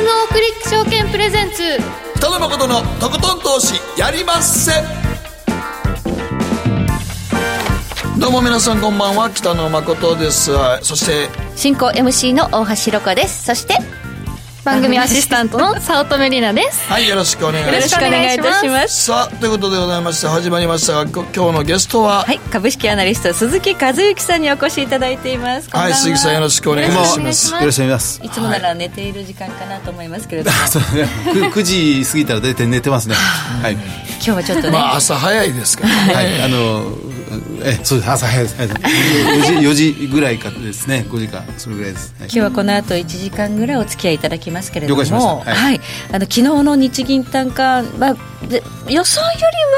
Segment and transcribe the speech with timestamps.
[0.00, 1.62] GMO クリック証券プレゼンツ。
[2.16, 4.72] 北野誠のとことん投資やりまっせ。
[8.18, 9.28] どうも皆さんこんばんは。
[9.28, 10.52] 北野誠です。
[10.80, 13.44] そして進行 MC の大橋ろ子です。
[13.44, 13.76] そして
[14.64, 16.86] 番組アシスタントの早乙女里奈です。
[16.86, 17.74] はいよろしくお願いします。
[17.76, 19.04] よろしくお願いいたします。
[19.06, 22.24] さあということでございまして始まりましたが今日のゲストは？
[22.24, 25.70] はい株式アナリスト鈴木和之さんにお越しいただいています。
[25.70, 27.18] はい鈴木さんよろしくお願いします。
[27.18, 28.20] よろしくお願いします。
[28.22, 31.08] いつもなら寝ている時間かなと思いますけれども、 そうね。
[31.32, 33.14] 9, 9時過ぎたら大体寝てますね。
[33.14, 33.80] はい、今
[34.20, 36.84] 日はちょっとね、まあ朝早いですからね、はい、あの
[37.62, 38.10] えそうです。
[38.10, 38.56] 朝早いです。
[38.56, 41.04] 4時 ,4 時ぐらいかですね。
[41.08, 42.28] 5時かそれぐらいです、はい。
[42.28, 45.76] 今日はこの後1時間ぐらいお付き合いいただきますけれどもははい。
[45.76, 45.80] い、
[46.12, 48.16] あの昨日の日銀短観は
[48.48, 49.26] で予想よ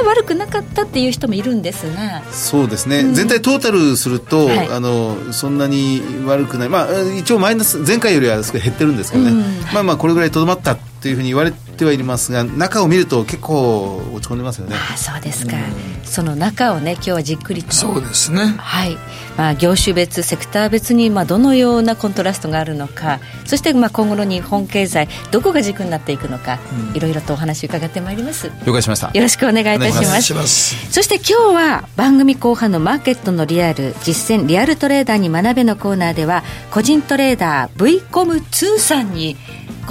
[0.01, 2.23] りは悪くなかったっていう人もいるんですが。
[2.31, 4.69] そうですね、全体トータルすると、はい。
[4.69, 9.33] あのそんなに悪くない、まあ、一応マイナス前回よりは減ってるんですけどね、
[9.73, 14.77] まあまあこれぐらいとどまったというふうに言われてはいますが中を見ると結構落ち込んでますよね。
[14.77, 15.57] あそうですか、
[16.05, 18.55] その中をね今日はじっくりとそうですね。
[18.59, 18.97] はい。
[19.37, 26.59] まあ、業種別、セクター別にまあどのようなコントラストがあるのか、そしてまあ今後の日本経済、どこが軸になっていくのか、
[26.95, 28.51] いろいろとお話伺ってまいります。
[28.67, 29.11] 了解しました。
[29.13, 30.93] よろしくお願いいたします。
[30.93, 39.37] そして今日は番組後半のマーケットのリアル実践リアルトレーダーに学べのコーナーでは個人トレーダー v コム2さんに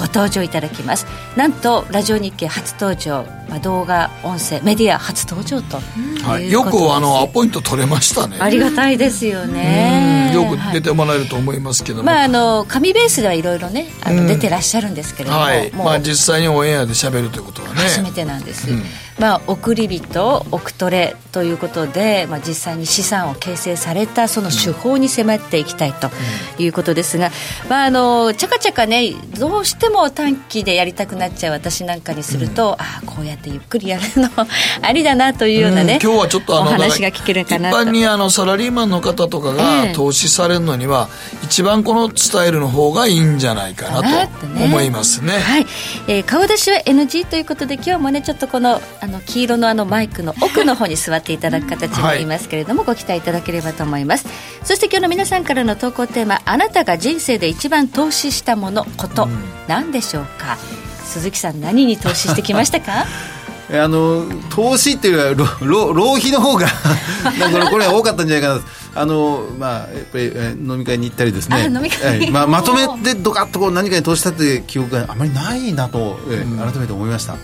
[0.02, 1.06] ご登場いただきます。
[1.36, 5.78] なんとラジオ日経初登場、まあ、動画音声メディア初登場と
[6.26, 8.36] はい、よくあのアポイント取れましたね。
[8.40, 10.32] ありがたいですよね。
[10.34, 10.42] うん。
[10.42, 10.74] よくはい。
[10.74, 14.26] 出てもらえると思いますけども、まあ、あの紙ベースではいろいろねあの、うん。
[14.26, 15.72] 出てらっしゃるんですけれども,、はい。
[15.72, 17.74] もうまあ、実際にオンエアで喋るということはね。
[17.82, 18.82] 初めてなんです、うん
[19.18, 26.10] まあ、送り人億トレということで、まあ、実際に資産を形成されたその手法に迫っていきたいと
[26.58, 27.30] いうことですが、
[27.68, 34.28] まあ、あのちゃかちゃかねどうしても短期でやりたくなっちゃう私なんかにすると、ああこうやってゆっくりやるの
[34.82, 36.10] ありだなというようなね、うん。
[36.10, 37.82] 今日はちょっとあのお話が聞けるかなと。
[37.82, 41.08] 一般にあのサラリーマンの方とかええが投資されるのには
[41.44, 45.38] 一番このスタイルの方がいいんじゃないかかなと思いますね。
[45.38, 45.66] はい、
[46.08, 54.26] えー顔出しは NG ということで今日もねちょっとこのあの黄色のあのマイクの奥の方に座っていただく形になりますけれども、ご期待いただければと思います。
[54.64, 59.28] そして今日の皆さんからの投稿テーマあなたが人生で一番投資したものこと、
[59.72, 60.58] 何でしょうか？
[61.04, 63.06] 鈴木さん何に投資してきましたか？
[63.70, 66.66] え あの投資っていうよりは浪費の方が
[67.70, 68.60] これは多かったんじゃないかな。
[68.94, 71.56] あのまあやっぱりえ飲み会に行ったりですね。
[71.56, 72.24] あ飲み会。
[72.26, 77.36] えまあ、まとめてドカッとこう何かに投資したという記憶があまりないなと、え改めて思いました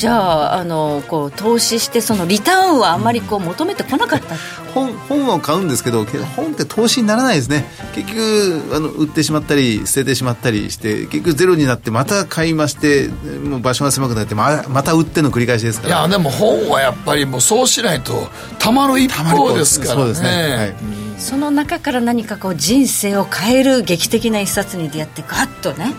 [0.00, 4.34] じゃああのこう投資してそのリターンはあんまりこう求めてこなかった？
[4.72, 7.66] 本本を買うんですけどけど本って投資にならないですね。
[7.94, 15.98] 結局あの売ってしまったり捨ててしまったりして結局ゼロになってまた買いましてもう場所が狭くなってままた売っての繰り返しですから。
[15.98, 18.26] いやでも本はやっぱりもうそうしないと
[18.58, 19.80] たまる一方です。
[19.80, 20.00] からね。
[20.00, 20.74] そうですね、はい。
[21.18, 25.92] その中から何かこう人生を変える劇的な一冊に出会ってガッとね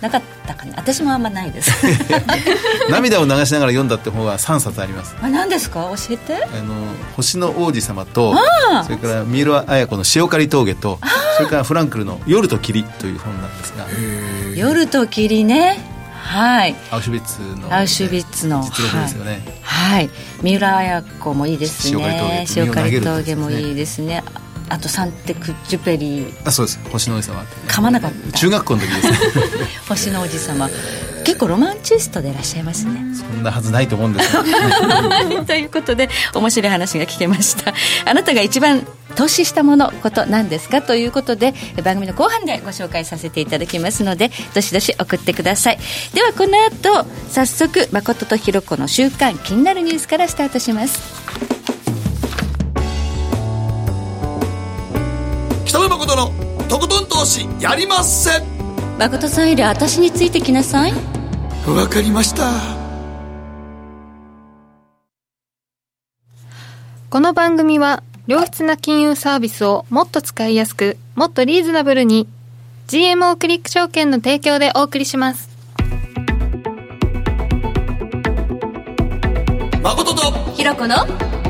[0.00, 1.70] なかったかな私もあんまないです。
[2.90, 5.16] 涙を流しながら読んだって本は3冊あります。
[5.22, 5.90] あ何ですか？
[5.96, 6.34] 教えて。
[6.44, 6.74] あの
[7.16, 8.34] 星の王子様と
[8.84, 10.98] それから三浦綾子の塩刈峠と
[11.38, 13.86] それからフランクルの夜と霧という本なんですが。
[14.54, 15.78] 夜と霧ね。
[16.22, 16.74] はい。
[16.90, 18.60] アウシュビッツのアウシュビッツの。
[18.62, 20.10] 実録ですよね、はい。
[20.42, 22.44] 三浦綾子もいいですね。
[22.54, 24.24] 塩刈峠塩刈峠もいいですね
[24.68, 26.78] あとサンテクジュペリあそうです。
[26.90, 28.32] 星の王子様噛まなかった。
[28.38, 29.18] 中学校の時ですね。
[29.88, 30.68] 星の王子様。
[31.24, 33.00] 結構ロマンチストでいらっしゃいますね。
[33.16, 34.44] そんなはずないと思うんですが
[35.44, 37.72] ということで面白い話が聞けました。
[38.04, 40.82] あなたが一番投資したものこと何ですか？
[40.82, 45.78] ということで番組の後半でご紹介させていただきますのでどしどし送ってください。
[46.14, 51.00] ではこの後早速誠とひろ子の週刊気になるニュースからスタートします
[55.96, 58.42] 北野誠のとことん投資やりまっせ。
[58.98, 60.92] 誠さんより私についてきなさい。
[61.66, 62.50] わかりました。
[67.08, 72.28] この番組は良質な金融サービスをもっと使いやすくもっとリーズナブルに
[72.88, 75.48] GMO クリック証券の提供でお送りします。
[79.82, 80.96] 誠とひろ子の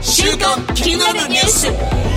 [0.00, 2.15] 週刊気になるニュース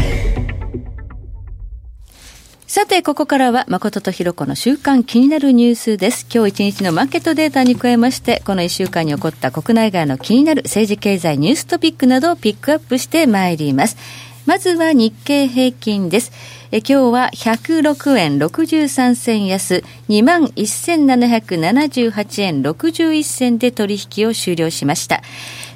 [2.70, 6.28] さて、ここからは誠とひろ子の週間気になるニュースです。
[6.32, 13.98] 今日一日のマーケットデータに加えまして、この一週間に起こった国内外の気になる政治経済ニューストピックなどをピックアップしてまいります。
[14.46, 16.32] まずは日経平均です。
[16.72, 25.24] え今日は106円63銭安、21,778円61銭で取引を終了しました。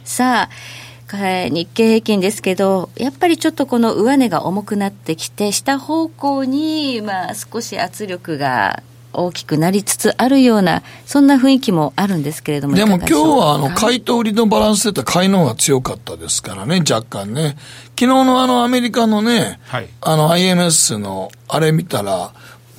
[0.04, 0.50] さあ、
[1.18, 8.84] 日経平均ですけど、やっぱりちょっとこの上値が重くなってきて、下方向に、まあ、少し圧力が
[9.14, 17.56] 大きくなりつつあるような、そんな雰囲気もあるんですけれども、でも今日はあの買いと売りのバランスでった買いの方が強かったですからね、若干ね。
[17.90, 22.34] 昨日のあのアメリカのね、はい、あの IMS のあれ見たら、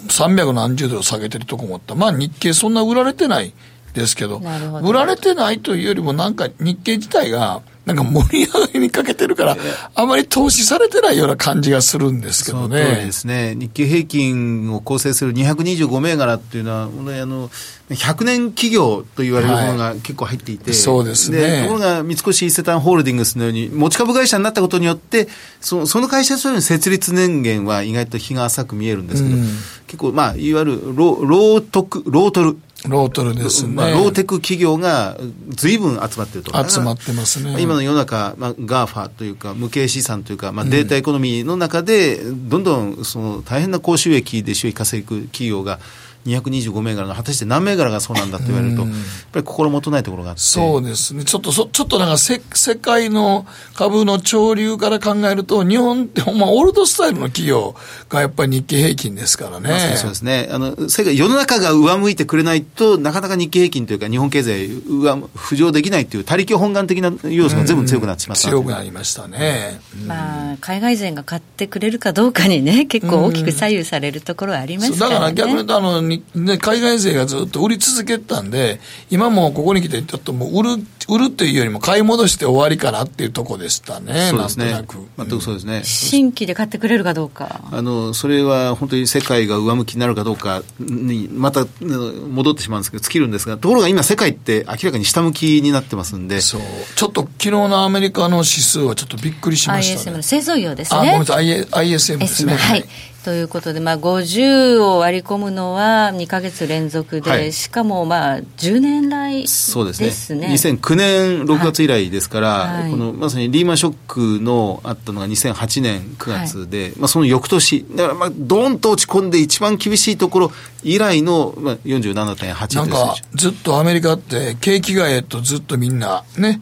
[0.09, 1.95] 300何十ドル下げてるとこもあった。
[1.95, 3.55] まあ日経そんな売られてない
[3.95, 9.57] ですけど、ど売られてないというよりもなんか日経自体が、なんか盛り上がりにかけてるから、
[9.95, 12.83] あまり投資されてないような感じがするんですけどね。
[12.83, 13.55] そうですね。
[13.55, 17.51] 日経平均を構成する225銘柄っていうのは、あの、
[17.91, 21.65] 100年企業と言われるものが結構入っていて、はい、そうですね。
[21.65, 25.29] ところが三越伊勢丹ホールディングスのように、持ち株会社になったことによって、
[25.61, 29.43] そその会社の設立年限は意外と日が浅く見えるんですけど、うん、
[29.87, 32.59] 結構、まあ、いわゆるロロートク、ロートル。
[32.89, 33.75] ロートルですね。
[33.75, 35.17] まあ、ローテク企業が
[35.49, 36.69] 随分集まってると。
[36.69, 37.57] 集まってますね。
[37.61, 45.79] 今の世の中、まあ、 GAFA というか、無形資産というか、まあ、データエコノミーの中で、どんどんその大変な高収益で収益稼ぐ企業が、
[46.27, 48.91] 225銘柄の果たして何銘柄がそうなんだと言われると、やっ
[49.33, 50.43] ぱり心もとないところがあって。
[50.43, 57.75] そうですね、ちょっとそちょっとなんかせ世界の株の潮流から考えると、日本ってほんま、オールドスタイルの企業
[58.09, 59.69] がやっぱり日経平均ですからね。
[59.69, 60.49] まそうですね。
[60.51, 69.81] あの世界世の中が上向いてくれないと、なかなか日経平均というか、日本経済上、浮上できないという、他力本願的な要素が全部強くなってしまった、強くなりましたね。
[70.07, 75.15] まあ、海外勢が買ってくれるかどうかにね、結構大きく左右されるところはありますからね。
[75.15, 76.03] だから逆に言うとあの
[76.35, 78.81] ね、海外勢がずっと売り続けたんで、
[79.11, 84.71] 今もここに来て、ちょっともう売る、売るというよりも買い戻して終わりかなっていうとこでしたね、そうですね。
[84.71, 85.29] なんとなく。
[85.31, 85.83] 全くそうですね。
[85.85, 87.61] 新規で買ってくれるかどうか。
[87.71, 96.41] あの、それは本当に世界が上向きになるかどうかに、また戻ってしまうんですけど、尽きるんですが、ところが今世界って明らかに下向きになってますんで。
[96.41, 96.61] そう。
[96.97, 100.11] ちょっと昨日のアメリカの指数はちょっとびっくりしました、ね。
[100.11, 100.99] ISM の製造業ですね。
[100.99, 102.55] あ、ごめんなさい、ISM ですね。
[102.55, 102.85] はい。
[103.25, 109.73] ということで、まあ、50を割り込むのは2か月連続で、はい、しかもまあ10年来ですね。
[109.73, 110.49] そうですね。
[110.49, 126.61] 2009年6月以来ですから、はい、このまさにリーマンショックのあったのが2008年9月で、はい、まあ、その翌年、だからまあどんと落ち込んで、一番厳しいところ以来の、まあ、47.8なんかずっとアメリカって、景気がえとずっとみんなね、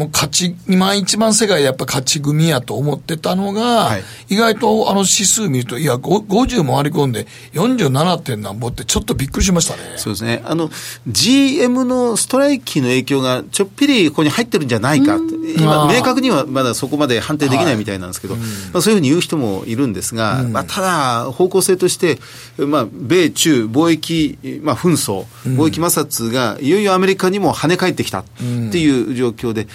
[0.00, 9.82] もう勝ち、今一番世界でやっぱ勝ち組やと思ってたのが、はい、意外とあの指数見ると、いや、50も割り込んで47点なんぼってちょっとびっくりしましたね。
[9.98, 10.40] そうですね。
[10.46, 10.70] あの、
[11.06, 15.18] GM のストライキの影響がちょっぴりここに入ってるんじゃないか
[15.54, 18.42] 今、明確にはまだそこまで判定できないみたいなんですけど、はい、
[18.72, 22.18] まあ、そういうふうに言う人もいるんですが、うん、まあ、ただ、方向性として、
[22.56, 28.24] まあ、米中貿易、まあ、紛争、貿易摩擦がいよいよアメリカにも跳ね返ってきたっ
[28.72, 29.66] ていう状況で、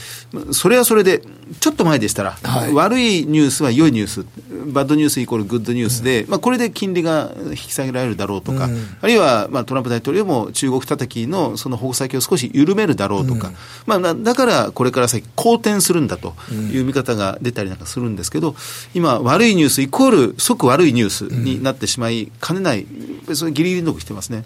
[0.51, 1.21] それはそれで、
[1.59, 4.25] ちょっと前でしたら、はい、悪いニュースは良いニュース、
[4.73, 18.55] バッドニュースイコールグッドニュースで、うん、まあ、これで金利が引き下げられるだろうとか、うん、あるいは、まあ、トランプ大統領も中国叩きのその矛先を少し緩めるだろうとか、うん、まあ、だからこれから先、好転するんだという見方が出たりなんかするんですけど、
[18.93, 22.85] 今、悪いニュースイコール即悪いニュースになってしまいかねない、
[23.33, 24.45] それギリギリのとこ来てますね。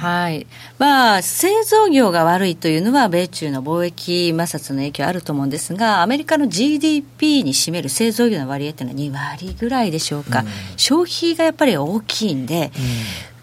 [0.00, 0.46] はい。
[0.78, 10.40] まあ、製造業が悪いというのは、米中の貿易摩擦の影響あると思うんですが、アメリカの GDP に占める製造業の割合というのは2割ぐらいでしょうか。
[10.40, 10.46] うん、
[10.78, 12.72] 消費がやっぱり大きいんで、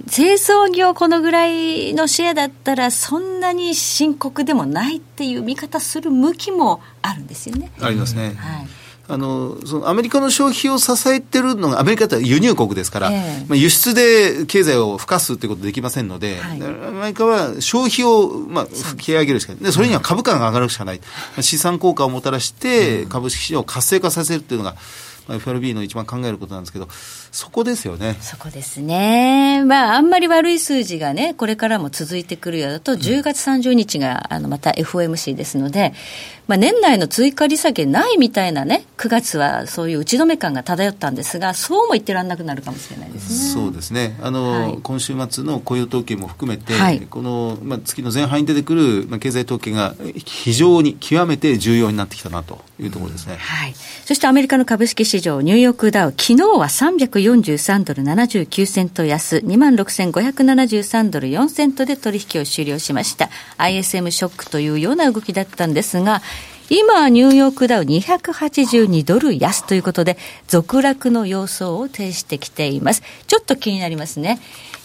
[0.01, 7.71] うん、製造業このぐらいのシェアだったら、そんなに深刻でもないっていう見方する向きもあるんですよね。
[7.79, 8.33] ありますね。
[8.35, 8.67] はい
[9.09, 21.01] あのそのアメリカの消費を支えてるのが、アメリカって輸入国ですから、えー、まあ、輸出で経済を付加するということできませんので、はい、アメリカは消費を、まあ、吹き上げるしかない、でそれには株価が上がるしかない、
[21.37, 24.75] うん、資産効果をもたらして、株式市場を活性化させるというのが、
[25.27, 26.87] まあ、FRB の一番考えることなんですけど、
[27.31, 28.17] そこですよね。
[28.21, 29.63] そこですね。
[29.65, 35.93] まあ、あんまり悪い数字がね、これからも続いてくるようだと、10月30日が、あの、また FOMC ですので、
[36.47, 43.63] まあ、年内の追加利下げないみたいなね、9月はそういう打ち止め感が漂ったんですが、そうも言ってらんなくなるかもしれないですね。
[43.63, 44.17] そうですね。
[44.21, 53.35] あの、はい、今週末の雇用統計も含めて、はい、この、まあ、月の前半に出てくる、まあ、経済統計が非常に極めて重要になってきたなというところですね。
[53.35, 53.73] はい。
[54.05, 63.29] そしてアメリカの株式市場、ニューヨークダウ、昨日は343ドル79セント安、26,573ドル4セントで取引を終了しました。
[63.57, 66.21] ISM ショックというような動きだったんですが、
[66.69, 73.03] 今は、ニューヨークダウ282ドル安ということで、続落の様相を呈してきています。
[73.27, 74.39] ちょっと気になりますね。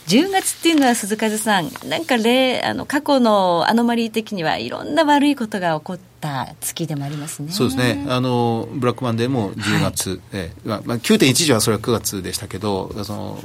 [0.07, 7.51] 10月っていうのは鈴風さん、なんか例、あの、過去のアノマリー的にはいろんな悪いことが起こってた月でもありますね。
[7.51, 8.07] そうですね。
[8.09, 13.45] あの、ブラックマンデーも10月、はい、えまあ、9.11はそれは9月でしたけど、その、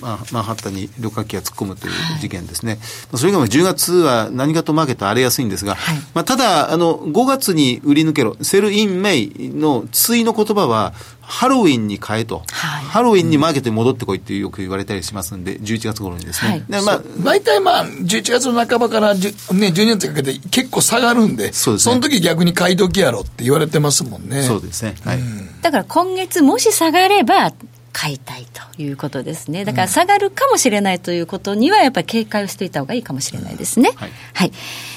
[0.00, 2.72] まあ、マンハッタンに旅客機が突っ込むという事件ですね。
[3.10, 10.94] はい、それ以外も10月は何かとマーケット荒れやすいんですが、はい、まあ、ただ、あの、5月に売り抜けろ、 Sell in May の対の言葉は、
[11.26, 16.50] ハロウィンに変えと、はい、ハロウィンにマーケットに戻ってこいってよく言われたりしますんで、11月頃にですね。
[16.50, 21.94] はい、でまあ、大体まあ、11月の半ばからね、12月にかけて結構下がるんで、そうですね。
[22.08, 24.42] 時逆に買い時やろって言われてますもんね。
[24.42, 24.94] そうですね。
[25.04, 25.20] はい。
[25.62, 27.52] だから今月もし下がれば、
[27.94, 29.64] 買いたいということですね。
[29.64, 33.92] だから下がるかもしれないということには、やっぱり警戒をしておいた方がいいかもしれないですね。
[33.94, 34.10] はい。
[34.34, 34.52] はい、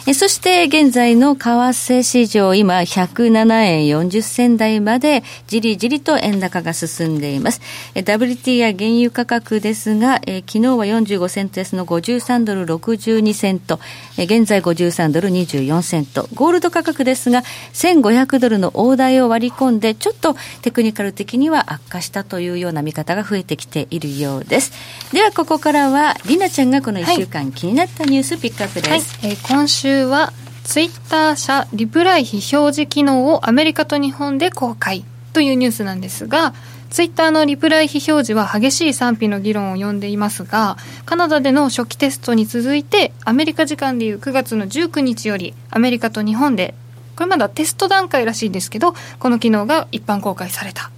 [0.08, 1.40] えそして現在の為
[1.70, 7.62] 替市場、今107円40銭台までじりじりと円高が進んでいます。
[7.94, 13.80] WT や原油価格ですが、え昨日は45セント安の53ドル62セント、
[14.18, 16.28] え現在53ドル24セント。
[16.34, 24.72] ゴールド価格ですが、1500ドルの大台を割り込んで、ちょっとテクニカル的には悪化したというような見方が増えてきているようです。
[25.12, 29.20] ではここからは、りなちゃんがこの1週間気になったニュースピックアップです。
[29.20, 30.32] はい、えー、今週は、
[30.64, 36.54] ツイッター社リプライ非表示機能をアメリカと日本で公開というニュースなんですが、
[36.90, 46.74] ツイッターのリプライ非表示は激しい賛否の議論を呼んでいますが、カナダでの初期テストに続いて、アメリカ時間でいう9月の19日より、アメリカと日本で、
[47.16, 50.92] これまだテスト段階らしいんですけど、この機能が一般公開された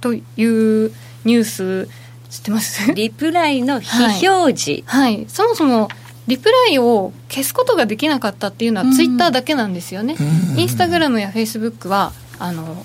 [0.00, 0.92] という
[1.24, 1.88] ニュース
[2.30, 2.92] 知ってます？
[2.94, 5.88] リプライの非表示、はい、はい、そもそも
[6.26, 10.16] リプライを消すことができなかったっていうのはツイッターだけなんですよね、
[10.56, 12.84] インスタグラムやフェイスブックはあの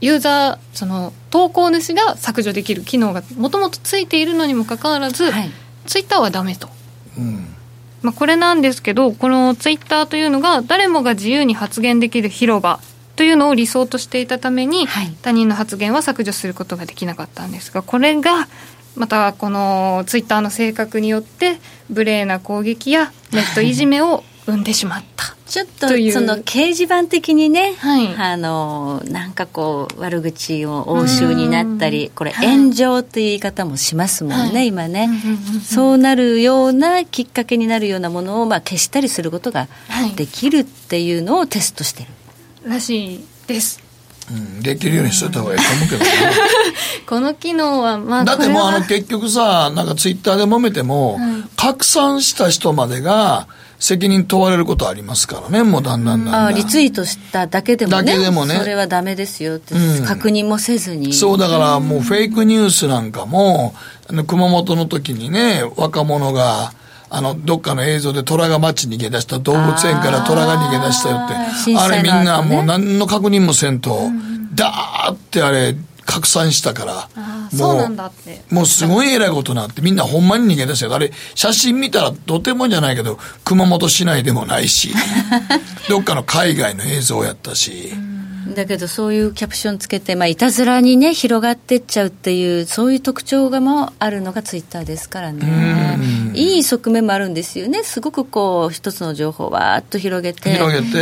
[0.00, 5.50] ユーザーその投稿主が削除できる機能がもともとついているのにもかかわらず、はい、
[5.86, 6.68] ツイッターはダメと、
[7.16, 7.54] うん。
[8.02, 12.80] まあ、これなんですけどこのツイッターというのが誰もが自由に発言できる広場
[13.16, 18.48] というのを理想としていたために、はい、他人の発言は削除することができなかったんですがこれが
[18.96, 25.34] またこのツイッターの性格によって無礼な攻撃やネットいじめを生んでしまった。
[25.46, 35.08] ちょっとその掲示板的にね、はい、あのなんかこう悪口を応酬になったりこれ炎上という言い方もしますもんね、はい、今ね、
[35.62, 39.68] そうなるようなきっかけになるようなものをまあ消したりすることが
[40.16, 42.08] できるっていうのをテストしてる。
[42.64, 43.82] らしいです。
[44.30, 46.10] うん、できるようにしといた方がいいと思うけどね。
[47.06, 51.20] この機能は、まあ、だってもうあの結局さ、なんかツイッターで揉めても、はい、
[51.56, 53.46] 拡散した人までが、
[53.78, 56.46] 責任問われることありますからね、もうだんだんだんだん。
[56.46, 58.12] あリツイートしただけでもね。
[58.12, 58.54] だけでもね。
[58.56, 61.12] それはダメですよって、うん、確認もせずに。
[61.12, 63.74] そう、だからもうフェイクニュースなんかも、
[64.26, 66.72] 熊本の時にね、若者が、
[67.16, 74.10] あの、どっかの映像で虎が街に逃げ出した、動物園から虎が逃げ出したよって、あれみんなもう何の確認もせんと、
[74.54, 77.08] ダーってあれ、拡散したから、
[77.56, 80.86] もう、もうすごい偉いことになって、みんなほんまに逃げ出した。
[80.86, 80.94] よ。
[80.94, 84.92] あれ、写真見たらとてもじゃないけど、熊本市内でもないし、
[85.88, 87.92] どっかの海外の映像やったし、
[88.52, 95.98] だけどそういうキャプションつけて、まあ、いたずらにね、広がってっちゃうっていう、そういう特徴がもあるのがツイッターですからね。
[96.34, 97.82] いい側面もあるんですよね。
[97.84, 100.54] すごくこう、一つの情報をわーっと広げて、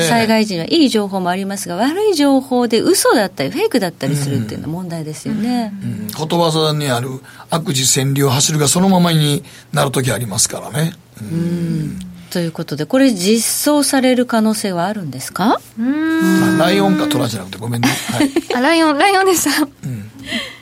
[0.08, 5.72] 災害時にはいい情報もありますが、悪い情報で嘘だったり、フェイクだったりするっていうのは問題ですよね。
[5.82, 7.08] うん、ことわざにある
[7.50, 10.92] 悪事千里を走るがそのままになるときありますからね。
[11.20, 15.60] うんということで、これ、実装される可能性はあるんですか？
[15.78, 16.56] うん。
[16.56, 17.88] ライオンかトラじゃなくて、ごめんね。
[17.88, 19.62] はい、あライオン、ライオンでした。
[19.62, 20.10] うん、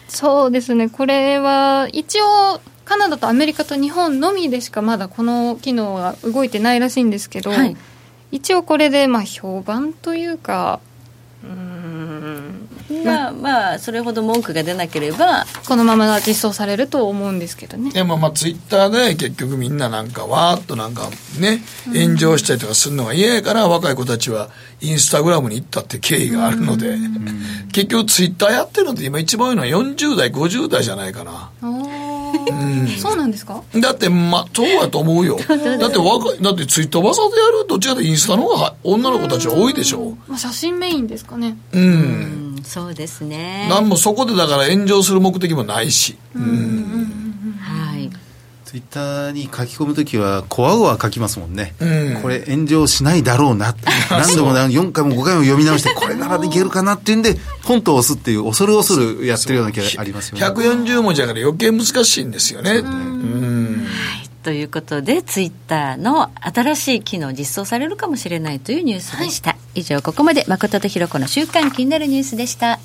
[0.09, 7.77] そうですね、これは一応、カナダとアメリカと日本のみでしかまだこの機能は動いてないらしいんですけど、はい、
[8.33, 10.81] 一応これでまあ評判というか、
[11.45, 12.69] うん。
[13.05, 17.93] まあまあそれほど文句が出なければこのまま実装されると思うんですけどね。
[17.93, 26.97] でもまあツイッターで結局みんななんかわーっとなんかね炎上したりとかするのが嫌やから若い子たちはインスタグラムに行ったって経緯があるので。
[27.73, 31.51] 結局ツイッターやってるのって今一番多いのは40代50代じゃないかな。
[31.63, 31.83] うん、
[32.99, 33.63] そうなんですか？
[33.75, 35.39] だってまあそうやと思うよ。
[35.79, 40.17] だって若いだってツイッターわざとやるどっちかとインスタの方が女の子たちは多いでしょ、う。
[40.29, 41.57] まあ、写真メインですかね。
[41.73, 42.57] うん。
[42.63, 43.67] そうですね。
[43.71, 46.17] 何もそこでだから炎上する目的もないし。
[46.35, 46.70] うん
[48.71, 53.75] ツイッターに書き込むときは、こわごわ書きますもんね、うん、これ、炎上しないだろうな、
[54.09, 60.47] 何度も4回も5回も読み直して、これならできるかなっていうんで、ポンと押すっていう、恐る恐るやってるような気がありますよね。
[60.47, 62.85] 140文字だから余計難しいんですよね。
[64.45, 69.51] ということで、ツイッターの新しい機能実装されるかもしれないというニュースでした。
[69.51, 72.79] はい、以上、ここまで誠とひろ子の週間気になるニュースでした。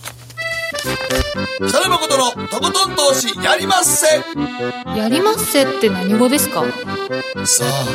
[1.68, 4.06] 北野誠のとことん投資やりまっせ。
[4.96, 6.64] やりまっせって何語ですか？
[7.46, 7.86] さあ。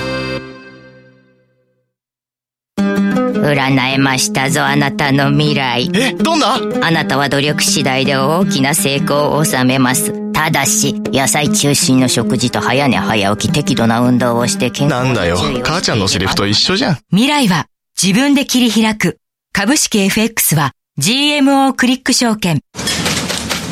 [3.43, 5.91] 占えましたぞあなたの未来。
[5.95, 6.55] えどんな？
[6.83, 10.33] あなたは努力次第で大きな成功を収めます。
[10.33, 15.37] ただし野菜中心の食事と早寝早起き適度な運動をして健康なんだよ。
[15.63, 16.99] 母ちゃんのセリフと一緒じゃん。
[17.11, 17.67] 未来は
[18.01, 19.19] 自分で切り開く。
[19.53, 22.61] 株式 FX は GMO クリック証券。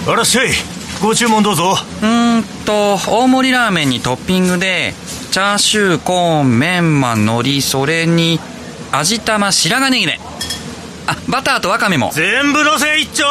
[0.06, 0.48] あらっしゃい。
[1.02, 1.76] ご注文どうぞ。
[2.02, 4.94] うーんと、大盛りラーメンにトッピングで、
[5.30, 8.40] チャーシュー、コーン、メンマ、海苔、それに、
[8.92, 10.20] 味玉、白髪ネギね。
[11.06, 12.10] あ、バターとワカメも。
[12.14, 13.24] 全部のせ一丁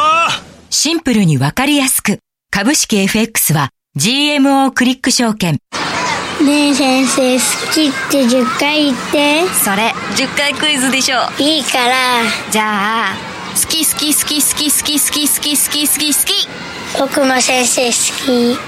[0.70, 2.18] シンプルにわかりやすく。
[2.50, 5.58] 株式 FX は GMO クリック証券。
[6.44, 9.48] ねえ先生、好きって10回言って。
[9.48, 11.16] それ、10回クイズでしょ。
[11.38, 11.94] いいから。
[12.50, 16.48] じゃあ、好き好き好き好き好き好き好き好き好き好き。
[16.98, 17.92] 僕も先生好
[18.24, 18.58] き。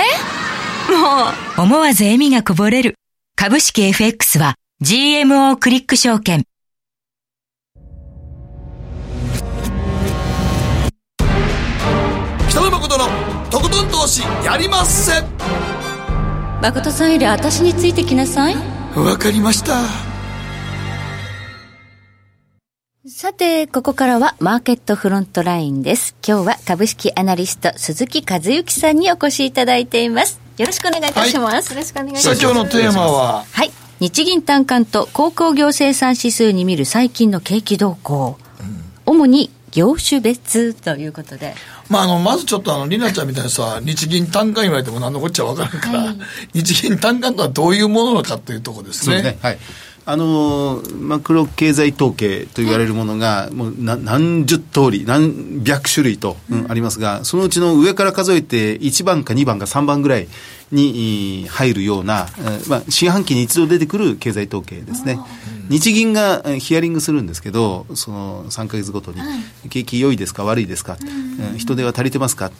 [0.00, 0.92] え？
[0.92, 1.62] もう。
[1.62, 2.94] 思わず笑みがこぼれる。
[3.36, 6.44] 株式 FX は GMO クリック証券。
[12.48, 13.08] 北野誠の
[13.50, 15.22] とことん投資やりまっせ。
[16.60, 18.56] 誠さんより私についてきなさい。
[18.96, 20.09] わかりました
[23.12, 26.14] さて、ここからはマーケットフロントラインです。
[26.24, 30.40] 今日は株式アナリスト鈴木和之さんにお越しいただいています。
[30.58, 31.74] よろしくお願いいたします。
[31.74, 32.40] はい、よろしくお願いします。
[32.40, 33.44] 今日のテーマは？
[33.50, 33.72] はい。
[33.98, 38.38] 日銀短観と鉱工業生産指数に見る最近の景気動向。
[38.60, 41.56] うん、主に業種別ということで。
[41.88, 46.16] まあ、あの、まずちょっとあの、りなちゃんみたいにさ、日銀単価言われても何のこっちゃわからんから、はい、
[46.54, 49.22] 日銀単価とはどういうものかというところですね。
[49.22, 49.58] ねはい。
[50.10, 60.28] あのマクロ経済統計と言われるものが、もう何十通り、何百種類と、うん、ありますが、そのうちの上から数えて1番か2番か3番ぐらい
[60.70, 62.28] に入るような、
[62.68, 65.18] まあ、四半期に一度出てくる経済統計ですね。
[65.68, 69.20] 日銀がヒアリングするんですけど、その3か月ごとに、
[69.68, 70.96] 景気良いですか、悪いですか、
[71.58, 72.50] 人手は足りてますか、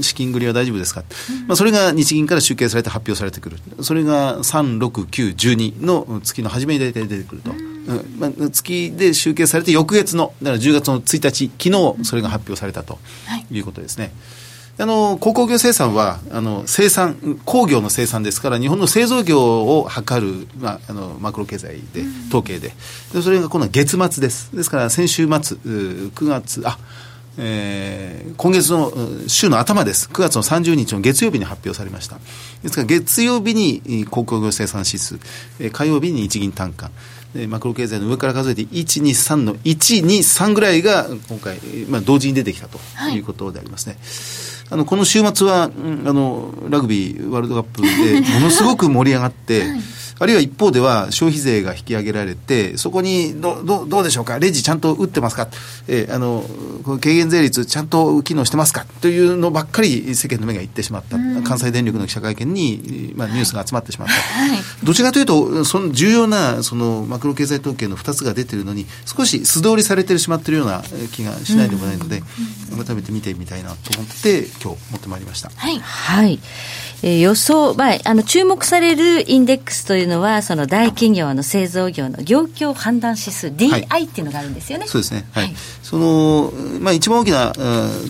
[0.00, 1.04] 資金繰りは大丈夫ですか、
[1.46, 7.52] まあ、それが日銀から集計されて発表されてくる、それが3、6、9、12の月の初めに大体出てくると。
[8.18, 12.98] まあ、月で集計されて翌月の、だから10月の1日、昨日それが発表されたと
[13.50, 13.60] い。
[13.60, 14.04] うことですね。
[14.04, 14.12] はい
[14.78, 22.72] あの鉱工業生産はあの生産工業の生産ですから日本の製造業を測る、まあ、あのマクロ経済で統計で
[23.12, 26.78] でそれが今度は月末ですですから先週末9月あ
[27.38, 28.90] えー、今月の
[29.28, 30.08] 週の頭です。
[30.08, 32.16] 9月の30日の月曜日に発表されました。
[32.62, 35.18] ですから月曜日に鉱工業生産指数、
[35.70, 36.90] 火曜日に日銀単価、
[37.48, 41.58] マクロ経済の上から数えて1、2、3の1、2、3ぐらいが今回、
[41.90, 42.78] まあ、同時に出てきたと
[43.10, 43.96] いうことでありますね。
[43.96, 49.80] はいあのこの週末は、あのラグビーワールドカップでものすごく盛り上がって、はい。
[50.18, 55.48] あるいは一方では消費税が引き上げられて、そこにどどどうでしょうか、レジちゃんと打ってますか、
[55.88, 56.44] えー、あの
[56.84, 58.86] この軽減税率ちゃんと機能してますか？
[59.00, 72.22] というのばっかり世間の目がいってしまった、関西電力の記者会見に、まあ、ニュースが集まってしまった、はい、どちらかというと、その重要なそのマクロ経済統計の2つが出てるのに、少し素通りされてしまっているような気がしないでもないので、
[72.84, 75.50] 改めて見てみたいなと思って、今日持ってまいりました。
[75.54, 76.38] はい、はい。
[77.02, 84.86] えー、予想、まあ、あの注目されるインデックスというのは、その大企業の製造業の業況判断指数、DI っていうのがあるんですよね。
[84.86, 85.26] そうですね。
[85.32, 85.44] はい。
[85.44, 87.52] はい、その、まあ、一番大きな、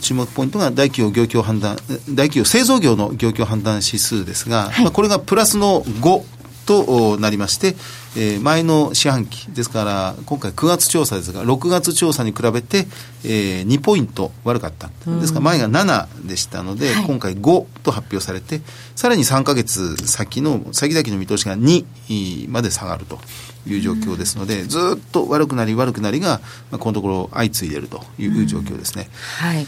[0.01, 1.77] 注目ポイントが大企業業況判断、
[2.11, 6.23] 大企業製造業の業況判断指数ですが、はい、まあ、これがプラスの5
[6.67, 7.77] となりまして、
[8.17, 12.87] えー、前の四半期ですから今回9月調査ですが6月調査に比べて、
[13.25, 14.89] えー、2ポイント悪かった。
[14.89, 18.61] ですから前が7でしたので、はい、今回5と発表されて
[18.97, 23.19] さらに3か月先の先々の見通しが2まで下がると
[23.67, 29.09] いう状況ですので、ずっと悪くなり悪くなりが、まあ、このところ相次いでいるという状況ですね。
[29.39, 29.67] はい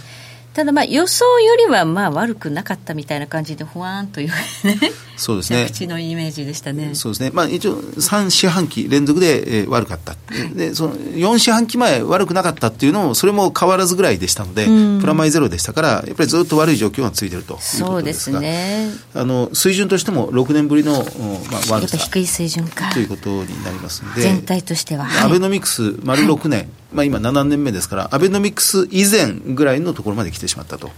[0.58, 4.28] ただまあ予想よりはまあ悪くなかったみたいな感じでふわーんという
[4.64, 4.90] ね。
[5.16, 5.66] そうですね。
[5.70, 6.96] 口のイメージでしたね。
[6.96, 7.30] そうですね。
[7.32, 10.16] まあ一応3四半期連続で、えー、悪かった、
[10.56, 14.66] でその4四半期前悪くなかったっていうのもそれも変わらずぐらいでしたので、
[15.00, 17.86] プラマイゼロでしたからやっぱりずっと悪い状況が続いているということですが。
[17.86, 18.90] そうですね。
[19.14, 21.06] あの水準としても6年ぶりの、
[21.52, 21.98] まあ、悪さ。
[21.98, 22.90] 低い水準か。
[22.92, 24.22] ということになりますので。
[24.22, 30.90] 全体としては、はい、アベノミクス丸6年、はいまあ、今7年目ですから、アベノミクス以前ぐらいのところまで来てしまったとい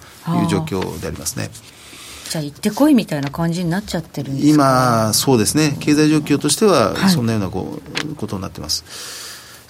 [0.44, 1.50] う状況でありますね。
[2.30, 5.08] じゃあ行ってこいみたいな感じになっちゃってるんですか？
[5.08, 8.84] 今、そうですね、経済状況としては、そんなようなこう、ことになってます。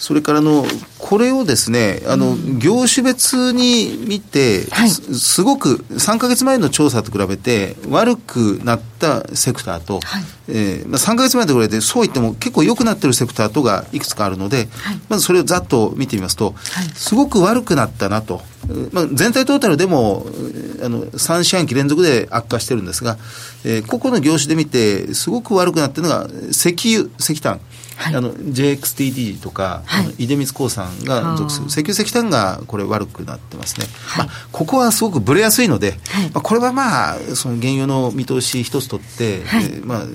[0.00, 0.64] それからの、
[0.98, 16.54] これをですね、あの、業種別に見て、はい、すごく3か月前の調査と比べて悪くなったセクターと、はい、えー、まあ、3か月前と比べてそう言っても結構良くなってるセクターとがいくつかあるので、はい、まずそれをざっと見てみますと、
[16.94, 18.40] すごく悪くなったなと。
[18.92, 20.26] まあ、全体トータルでも
[20.82, 23.18] あの3四半期連続で悪化してるんですが、
[23.64, 27.60] えー、個々の業種で見てすごく悪くなってるのが石油石炭
[28.00, 31.66] はい、あの JXTD とか、はい、出光興産が属する。
[31.66, 35.94] 石油石炭がこれ悪くなってますね、はい、まあ、ここはすごくぶれやすいので、
[36.32, 40.06] まあ、これはまあその原油の見通し一つとって、はい、えー、まあ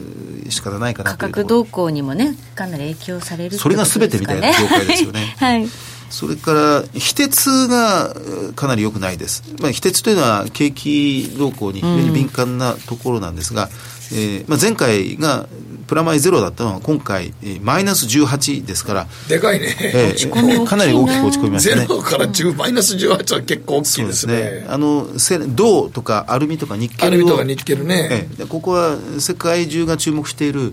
[0.50, 5.36] 仕方ないかな価格動向にもねかなり影響される、ね、それがすべてみたいな業界ですよね。
[5.40, 5.68] はい。
[6.10, 8.16] それから、非鉄が
[8.56, 9.44] かなり良くないです。
[9.60, 13.70] まあ、非鉄というのは景気動向に非常に敏感なところなんですが、
[14.12, 15.48] うん、えー、まあ、前回が
[15.88, 21.82] プラマイゼロだったのは今回、マイナス18ですから、でかいね、えー、かなり大きく落ち込みましたね。
[21.84, 24.34] ゼロから10、マイナス18は結構大きいですね。
[24.36, 24.66] すね。
[24.68, 25.08] あの
[25.56, 30.72] 銅とかアルミとかニッケルアルミとかニッケルね、えー、ここは世界中が注目している、うん、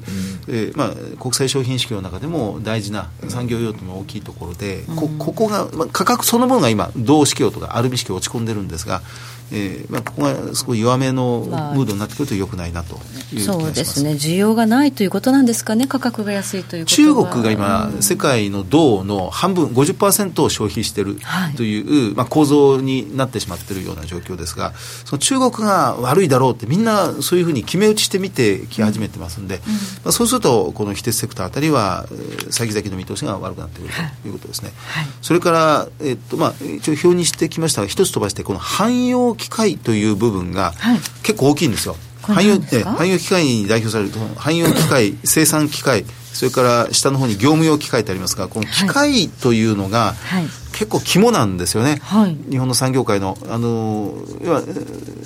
[0.49, 9.03] えー、まあ、国際商品市況の中でも大事な産業用途の大きいところで、うん、こここが、まあ、価格そのものが今、銅市況とかアルミ市況落ち込んでるんですが、
[9.51, 12.99] えーまあ、ここがすごい弱めのムードになってくるとよくないなと
[13.33, 21.03] いうそうですね、需要がないということなんですかね、価格が安いという中国が今、うん、世界の銅の半分、50%を消費してい。
[21.05, 21.19] る
[21.57, 24.73] という、はい、まあ、構造になってしまっているような状況ですが、
[25.05, 29.69] その中国が悪いだろうって、みんなそういうふうに決め打ちしてみてき始めてますんで、うん、ま
[30.07, 32.07] あ、そうすると、この非鉄セクターあたりは、
[32.51, 34.73] 先々の見通しが悪くなってくるということですね。
[34.87, 40.73] はい、それから、えっとまあ、一応表にしてきましたが、一つ飛ばして、この汎用機械という部分が
[41.23, 41.97] 結構大きいんですよ。
[42.23, 50.15] 汎用汎用機械に代表される汎用機械生産機械それから下の方に業務用機械ってありますがこの機械というのが、
[50.73, 53.37] 結構肝なんですよね、はい、日本の産業界の。
[53.49, 54.63] あの要は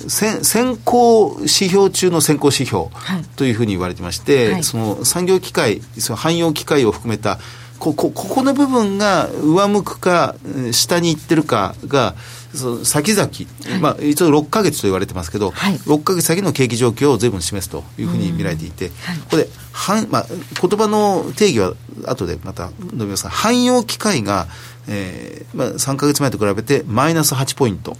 [0.07, 2.87] 先先行指標中の先行指標
[3.35, 7.39] というふうに言われてまして、はい、その産業機械その汎用機械を含めた
[7.79, 10.35] ここここの部分が上向くか
[10.71, 12.15] 下に行ってるかが
[12.57, 21.75] その先々、はい、まあ、一応6か月と言われてますけど、はい、6か月先の景気状況を随分示すというふうに見られていて、はい、ここではまあ、言葉の定義は
[22.07, 24.47] 後でまた述べますが、汎用機械が、
[24.87, 27.95] えーまあ、3か月前と比べてマイナス8ポイント、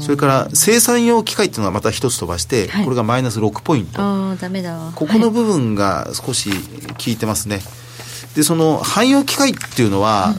[0.00, 4.92] それから生産用機械っていうのはまた一つ飛ばして、これがマイナス6ポイント、ダメだ。
[4.94, 7.60] ここの部分が少し効いてますね。
[8.34, 10.34] でその汎用機械っていうのは、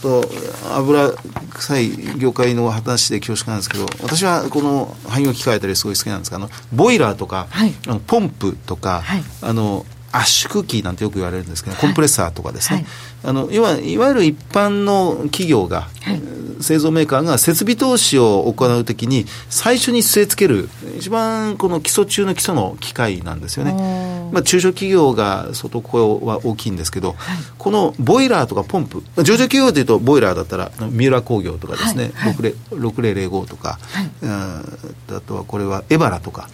[0.00, 0.30] ちょっと
[0.74, 1.12] 油
[1.52, 12.86] 臭い業界の話で恐縮なんですけど私はこの汎用機械あたりすごい好きなんですがあのボイラーとか、はい、あのポンプとか、はい、あの圧縮機なんてよく言われるんですけど、コンプレッサーとかですね、はい、
[13.22, 16.20] あのいわいわゆる一般の企業が、はい、
[16.62, 27.16] 製造メーカーが設備投資を行うときに最初に据え付ける一番この基礎中の基礎の機械なんですよね、まあ、中小企業が相当ここは大きいんですけど、はい、
[27.58, 32.32] このボイラーとかポンプ上場企業でいうとボイラーだったら三浦工業とかですね、はい。
[32.32, 34.10] はい、6005とか、はい、
[35.16, 36.48] あとはこれはエバラとか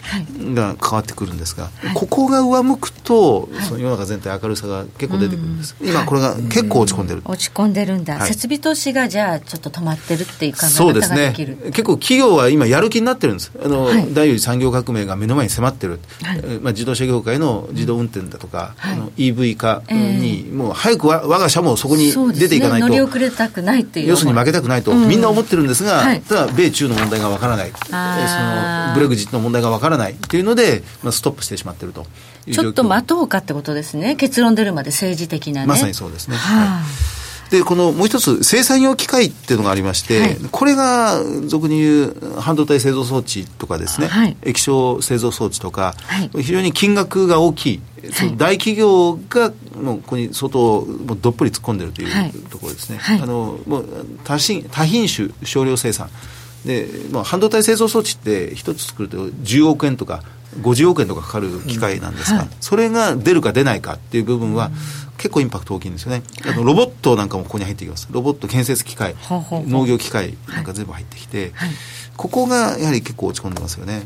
[0.53, 11.33] が変わってくるんですが、ここが上向くとその世の中全体明るさが結構出てくるんです、今これが結構落ち込んでる、落ち込んでるんだ、はい、設備投資がじゃあちょっと止まってるっていう考え方ができるそうですね。
[11.71, 13.51] 結構企業は今やる気になってるんです。
[13.63, 27.71] あの、はい、第4次産業革命が目の前に迫ってる、はい、まあ、自動車業界の自動運転だとか、はい、あの EV 化に、もう早く我が社もそこに出ていかないと、ね、乗り遅れたくないっていう要するに負けたくないと、みんな思ってるんですが、ただ米中の問題がわからない。
[27.71, 32.05] そのブレグジットの問題がわからないっていうので、まあ、ストップしてしまってると
[32.51, 34.15] ちょっと待とうかってことですね。
[34.15, 35.67] 結論出るまで政治的なね。
[35.67, 37.51] まさにそうですね、はい。
[37.51, 47.81] で、このもう一つ、生産用機械っていうのがありまして、はい、これが俗に言う半導体製造装置とかですね、はい、液晶製造装置とか、はい、非常に金額が大きい、
[48.37, 52.99] 大企業がもうここに相当もうどっぷり突っ込んでるというところですね。
[53.21, 53.85] あのもう
[54.23, 56.09] 多品多品種少量生産。
[56.65, 60.23] で、まあ、半導体製造装置って一つ作ると10億円とか
[60.61, 64.71] 50億円とかかかる機械なんですが、うんはい、それが出るか出ないかっていう部分は、
[65.17, 71.69] 結構インパクト大きいんですよね、あのロボットなんかもここに入ってきます、ロボット、建設機械、農業機械なんか全部入ってきて、はい、
[72.15, 74.05] ここがやはり結構落ち込んでますよね。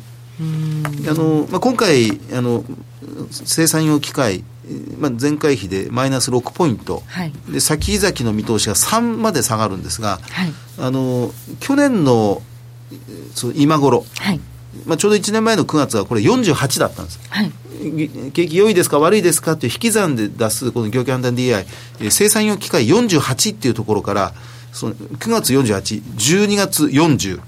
[1.07, 2.63] あのまあ、今回あの、
[3.29, 4.43] 生産用機械、
[4.97, 12.41] まあ、前回比でマイナス6ポイント、はい、で先々の見通しが3まで下がるんですが、はい、あの去年の
[13.35, 14.39] そ今頃、はい
[14.85, 17.19] まあ、ちょうど1年前の9月はこれ48だったんです。
[17.29, 17.51] はい。
[18.31, 21.65] 景気良いですか悪いですかっていう引き算で出すこの業界判断 DI、
[22.09, 24.33] 生産用機械48っていうところから、
[24.71, 27.41] その9月48、12月40、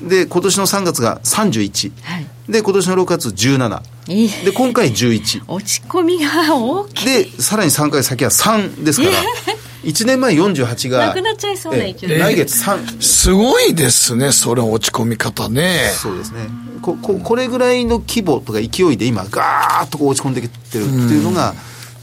[0.00, 5.44] うん、で、今年の3月が31、はい、で、今年の6月17、で、今回11。
[5.48, 7.06] 落ち込みが大きい。
[7.06, 9.16] で、さらに3回先は3ですから、
[9.86, 13.00] 1年前48が、なくなっちゃいそうな勢い、来月3。
[13.00, 15.92] すごいですね、それ落ち込み方ね。
[15.94, 16.48] そうですね。
[16.82, 21.54] こここれぐらいの規模とか勢いで今、ガーッとこう落ち込んできてるっていうのが、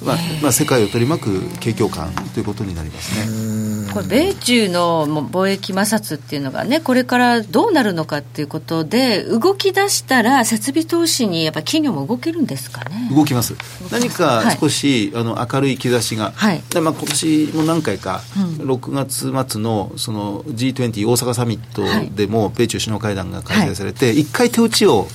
[0.05, 3.53] まあまあ、世界を取り巻く景況感ということになりますね。
[3.93, 13.09] これ米中の貿易摩擦っていうのがね、これからどうなるのかっていうことで、動き出したら、設備投資にやっぱり企業も動けるんですかね。
[13.15, 13.53] 動きます、
[13.91, 16.63] 何か少し、はい、あの明るい兆しが、はい。
[16.69, 18.21] でまあ今年も何回か、
[18.59, 21.83] うん、6月末のその G20 大阪サミット
[22.15, 25.07] でも、米中首脳会談が開催されて、一、回手打ちを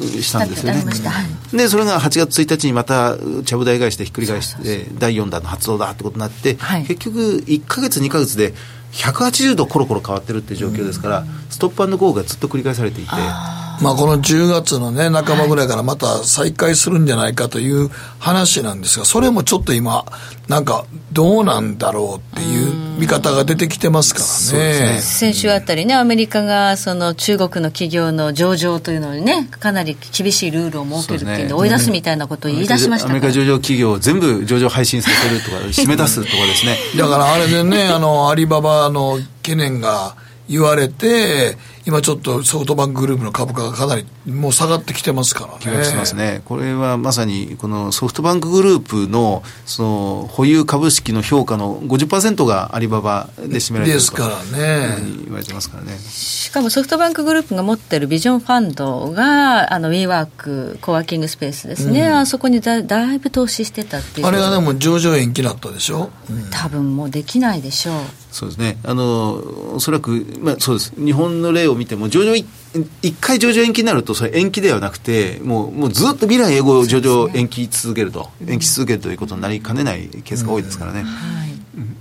[0.00, 0.84] したんですよね。
[1.52, 8.54] で、それが8月1日にまたちゃぶ台返しでひっくり返して、第4弾の発動だってことになって、結局、1か月、2か月で
[8.92, 13.10] 180度コロコロ変わってるっていう状況ですから、ストップゴーがずっと繰り返されていて。
[13.82, 17.90] まあ、この10月のね、半ばぐらいからまた再開するんじゃないかという
[18.20, 20.04] 話なんですが、それもちょっと今、
[20.46, 24.94] なんか、どうなんだろうっていう見方が出てきてますからね。
[24.94, 25.00] ね。
[25.00, 36.76] 先週あたりね、アメリカがその中国の企業の上場というのにね、かなり厳しいルールを設けるっていうんで、追い出すみたいなことを言い出しました、アメリカ上場企業全部上場配信させるとか、締め出すとかですね。
[36.96, 40.14] だからあれでね、あの、アリババの懸念が、
[40.48, 45.84] 言われて、今ちょっとソフトバンクグループの株価がかなりもう下がってきてますからね。
[45.84, 46.42] してますね。
[46.44, 54.96] これはまさにこのソフトバンクグループのその保有株式の評価の50%がアリババで占められてるですからね。
[55.24, 55.98] 言われてますからね。
[55.98, 62.06] しかもソフトバンクグループが持ってるビジョンファンドがあの WeWork コワーキングスペースですね。
[62.06, 64.26] うん、あそこにだだいぶ投資してたっていう。
[64.26, 66.10] あれがでも上場延期だったでしょ？
[66.30, 67.94] うん、多分もうできないでしょう。
[68.32, 68.78] そうですね。
[68.82, 70.92] あのおそらくまあそうです。
[70.96, 72.46] 日本の例を見ても上場一
[73.20, 81.00] 回上場延期になるとそれ延期ではなくてもうもうずっと未来永劫上場延期続けると、延期続けるということになりかねないケースが多いですからね。
[81.00, 81.52] うんはい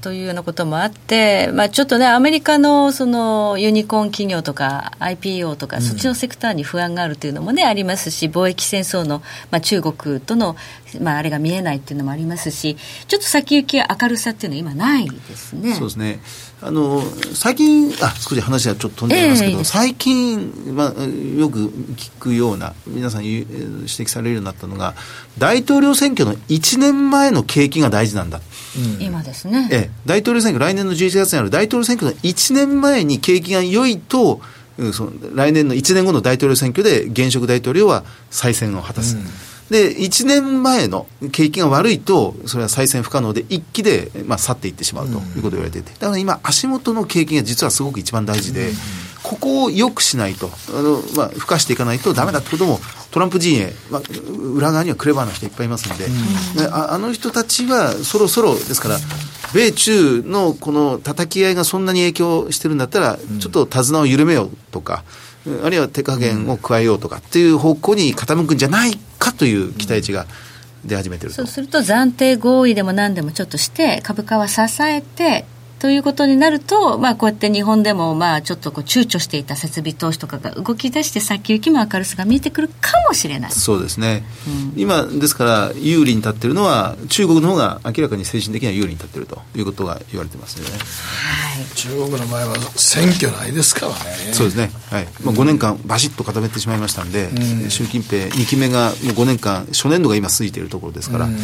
[0.01, 10.57] というようなこともあって、まあ、ちょっとね、アメリカのそのユニコーン企業とか IPO とか、そっちのセクターに不安があるというのもね、ありますし、貿易戦争の、まあ、中国との、
[10.99, 12.77] まあ、あれが見えないっていうのもありますし、
[13.07, 15.73] ちょっと先行きや明るさっていうのは今ないですね。
[15.75, 16.19] そうですね。
[16.63, 17.01] あの
[17.33, 23.47] 最近あ少し話はちょっと飛んでいますけど、えー、最近、まあ、よく聞くような皆さん指
[23.85, 24.93] 摘されるようになったのが
[25.39, 28.41] 大統領選挙の1年前の景気が大事なんだ、
[28.77, 34.39] うん、今ですね、ええ、大統領選挙来年の11月にある大統領選挙の1年前に景気が良いと
[34.93, 39.17] その来年の1年後の大統領選挙で現職大統領は再選を果たす。
[39.17, 48.73] うんで、1年前の景気が悪いと、それは再選不可能で、一気で、まあ、去っていってしまうということを言われていて、だから今、足元の景気が実はすごく一番大事で、
[49.23, 52.81] ここを良くしないと、あのまあ、付加していかないとだめだってことも、
[53.11, 54.01] トランプ陣営、まあ、
[54.55, 58.97] 裏側にはクレバーな人いっぱいいますんで、うん、ああの人たちはそろそろ、ですから、
[59.53, 65.05] 米中のこの叩き合いがそんなに影響してるんだったら、ちょっと手綱を緩めようとか、
[65.63, 70.25] あるいは手加減を加えようとかっていう方向に傾くんじゃないかという期待値が
[70.85, 75.45] 出始めてるそうすると暫定合意でも何でもちょっとして株価は支えて
[75.81, 83.51] ということになると、まあ、こうやって日本でも、まあ、ちょっとこう躊躇していた設備投資とかが動き出して、先行きも明るさが見えてくるかもしれない。
[83.51, 84.23] そうですね、
[84.75, 90.77] うん、今、ですから、有利に立っているのは、中国の方が明らかに精神的には有利に立っているということが言われてますよね、は
[91.63, 94.33] い、中国の前は選挙ないですからね。
[94.33, 95.07] そうですね、はい。
[95.23, 101.25] まあ、5年間、ばしっと固めてしまいましたんで、うん、習近平2期目がもう5年間、初年度が今、過ぎているところですから。
[101.25, 101.37] うん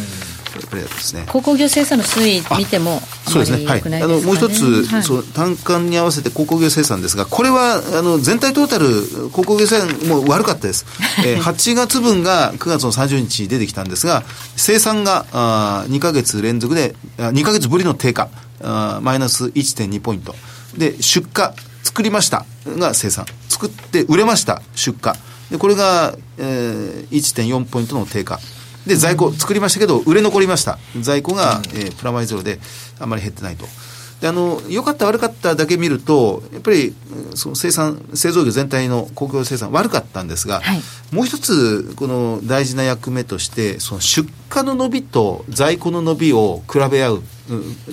[0.54, 1.24] やっぱりですね。
[1.28, 3.66] 鉱工業生産の推移見てもそうですね。
[3.66, 4.02] はい。
[4.02, 10.86] あのもう一つ、はい、その単価に合わせて鉱工業生産ですがこれはあの全体トータル鉱工業生産も悪かったです、
[11.24, 14.24] えー、8月分が9月の30日に出てきたんですが
[14.56, 18.28] 生産があ2か月連続で2か月ぶりの低下
[18.62, 20.34] あマイナス1.2ポイント。
[20.76, 21.50] で出荷
[21.82, 23.26] 作りましたが生産。
[23.48, 25.12] 作って売れました、出荷。
[25.50, 28.38] で、これが、えー、1.4ポイントの低下。
[28.88, 30.78] で、在庫作りましたけど、売れ残りました。
[31.00, 32.58] 在庫が、えー、プラマイゼロで
[32.98, 33.66] あんまり減ってないと。
[34.20, 36.94] であの良かった悪かっただけ見るとやっぱり
[37.34, 40.80] その生産製造業全体の工業生産悪かったんですが、はい、
[41.14, 47.22] もう一つこの大事な役目としてその出荷の伸びと在庫の伸びを比べ合う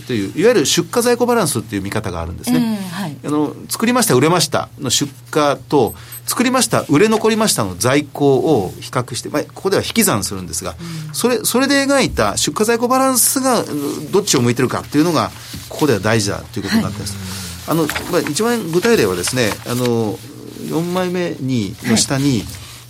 [0.08, 5.94] といういわゆる出荷在庫バランスっていう見方があるんですね、えーはい、あの作りました売れましたの出荷と
[6.26, 10.76] 作りました売れ残りましたの在庫を比較して、まあ、ここでは引き算するんですが、
[11.08, 13.64] うん、それそれで描いた出荷在庫バランスが
[14.12, 15.30] どっちを向いてるかっていうのが
[15.70, 20.18] ここでは大事だということになってます、はい、あのまあ、一番具体例はですねあの
[20.66, 22.42] 4枚目にの下に、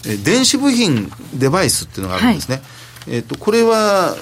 [0.06, 2.62] はい、電子部品デバイスっていうのがあるんですね、は
[3.12, 3.16] い。
[3.16, 4.16] えっと、これは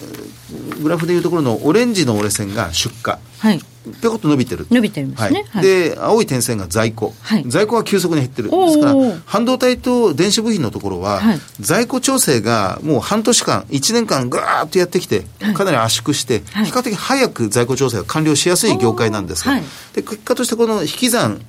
[0.81, 3.15] グラフでいうところのオレンジの折れ線が出荷。
[3.39, 3.61] はい。
[4.01, 4.67] ぴょこっと伸びてる。
[4.69, 5.45] 伸びてるんですね。
[5.49, 7.13] はい、で、青い点線が在庫。
[7.21, 8.49] はい、在庫は急速に減ってる。
[8.49, 19.59] ですから、半導体と電子部品のところは、はい、在庫調整がもう半年間、1年間ぐーっとやってきて、かなり圧縮して、比較的早く在庫調整が完了しやすい業界なんですが、
[19.93, 21.41] で結果としてこの引き算まあ、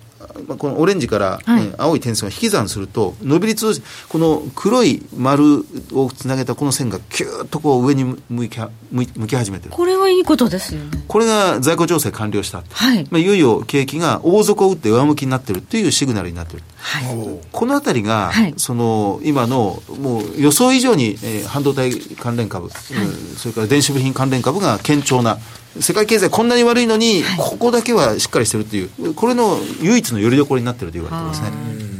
[0.59, 8.59] このオレンジから、はい、青い点線を引き算すると、伸び率、この黒い丸をつなげたこの線がキューッとこう上に向き
[8.91, 9.71] 向き始めてる。
[9.71, 11.05] これはいいことですよね。
[11.09, 12.63] これが在庫調整完了した。
[12.71, 13.07] はい。
[13.11, 16.63] まあ、いよいよ景気が大底を打って上向きになってるっていうシグナルになってる。
[16.85, 17.05] はい。
[17.51, 22.77] このあたりが、はい、その、今の、もう予想以上に、えー、半導体関連株、はい、
[23.39, 25.39] それから電子部品関連株が堅調な
[25.81, 31.49] 世界経済こんなに悪いのに、はい、ここだけはしっかりしてるっていうこれの唯一のよりどころになってると言われてますね。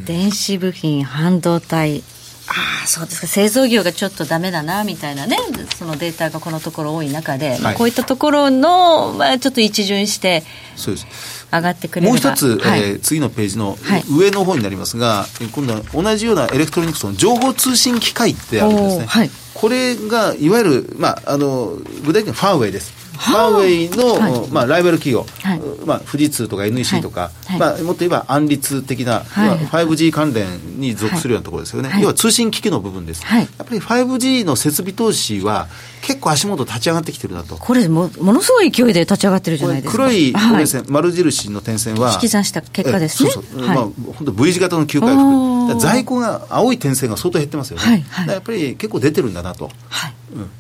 [0.07, 2.03] 電子部品半導体
[2.47, 3.27] ああそうですか。
[3.27, 5.39] 製造業がちょっとだめだなみたいなね
[5.77, 10.43] そのデータがこのところ多い中で、はい、まあ、こういったところの、まあ、ちょっと一巡して
[10.77, 11.07] そうです。
[11.51, 13.77] 上がってくれもう一つ、はい、えー、次のページの
[14.11, 35.69] 上の方になりますが、はい、今度は同じようなエレクトロニクスの情報通信機械ってあるんですね、はい、これがいわゆる、まあ、あの具体的にファーウェイですファーウェイの、はい、まあ、ライバル企業、はい、まあ、富士通とか NEC とか、はい、まあ、もっと言えば安立的な、はい、5G 関連に属するようなところですよね、要は通信機器の部分です、やっぱり 5G の設備投資は
[36.03, 37.57] 結構足元立ち上がってきてるなと。
[37.57, 39.93] これもものすごい勢いで立ち上がってるじゃないですか。
[39.93, 40.35] 黒い
[40.67, 43.31] 線、丸印の点線は引き算した結果ですね。
[43.31, 43.93] そうそう、まあ、本
[44.27, 50.13] 当 V 字型の急回復在庫が青い点線が相当減ってますよね、やっぱり結構出てるんだなと、はい。
[50.13, 50.15] うん、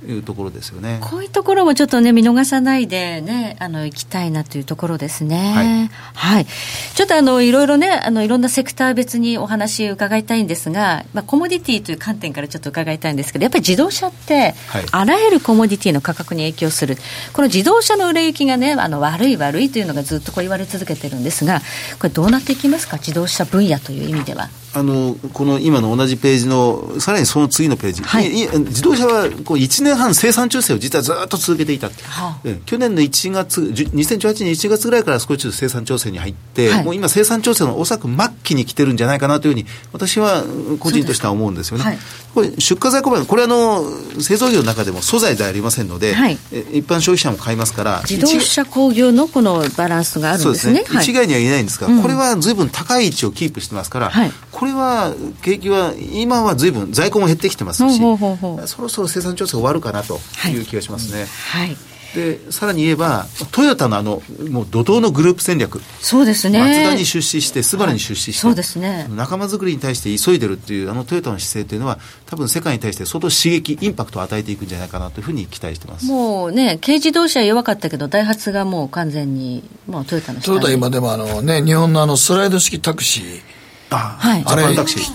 [0.07, 1.01] いうところですよね。
[1.03, 5.91] こういうところもちょっとね見逃さないでねあの行きたいなというところですね。
[6.15, 6.47] はい、はい、
[6.95, 16.97] ちょっとあのいろいろねあのいろんなセクター別にお話伺いたいんですが、まあ、コモディティという観点からちょっと伺いたいんですけどやっぱり自動車って、はい、あらゆるコモディティの価格に影響する。
[17.33, 21.61] この自動車の売れ行きがねあの悪い悪いというのがずっとこう言われ続けてるんですが
[21.99, 22.97] これどうなっていきますか？
[22.99, 40.43] 自動車分野という意味ではあのこの今の同じページのさらにその次のページ、はい、自動車はこう1年半生産調整を実はずっと続けていた、はあ、去年の1月2018年1月ぐらいから少しずつ生産調整に入って、はい、もう今生産調整のおそらく末期に来てるんじゃないかなというふうに私は
[40.81, 41.85] 個人としては思うんですよね。
[41.85, 41.99] はい、
[42.35, 43.85] これ出荷在庫分これはあの
[44.21, 46.35] 製造業の中でも素材ではありませんので、はい、
[46.73, 50.85] 一般消費者も買いますから自動車工業のこのバランスがあるんですね。
[50.85, 51.01] すね。
[51.01, 54.33] 一概には言えないんですが、うん、これはずいぶん高い位置をキープしてますから、はい、
[54.65, 60.57] これは景気は今はずいぶん在庫も減ってきてますし、そろそろ生産調整終わるかなとい。
[60.57, 61.27] う気がしますね。
[61.51, 61.77] はい、はい
[62.15, 65.81] でさらに言えばトヨタのあのもう怒涛のグループ戦略。
[66.01, 66.61] そうですね。
[66.61, 69.09] マツダに出資してスバルに出資して、はい、そうですね。
[69.11, 76.07] 仲間作りに対して急いでるっていうあのトヨタの姿勢というのは多分世界に対して相当刺激インパクトを与えていくんじゃないかなというふうに期待してます。
[76.07, 83.64] もうね軽自動車弱かったけどダイハツがもう完全にもうトヨタのトヨタ今でもあのね日本のあのスライド式タクシー
[83.95, 84.63] あ,、はい、あれ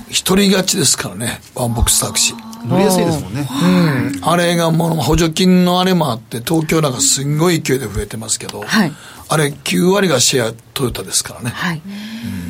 [0.09, 1.41] 一人勝ちですからね。
[1.55, 2.49] ワンボックスタクシー。
[2.67, 3.47] 乗りやすいですもんね。
[3.49, 4.29] うん。
[4.29, 8.91] あれがもう補助金のあれもあって東京なんかすんごい勢いで増えてますけど、はい、
[9.29, 11.81] あれ9割がシェアトヨタですからね、はい。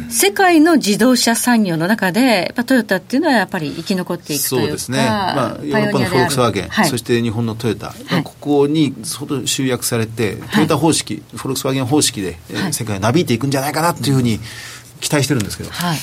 [0.05, 12.37] うん、世界の自動車産業の中でやっぱトヨタっていうのはやっぱり生き残っていくというかそうですね、まあ、ヨーロッパのフォルクスワーゲン、はい、そして日本のトヨタ、はい、ここに相当集約されてトヨタ方式、フォルクスワーゲン方式で、
[12.71, 14.39] 世界をなびいていくんじゃないかなというふうに
[14.99, 15.97] 期待してるんですけど、はい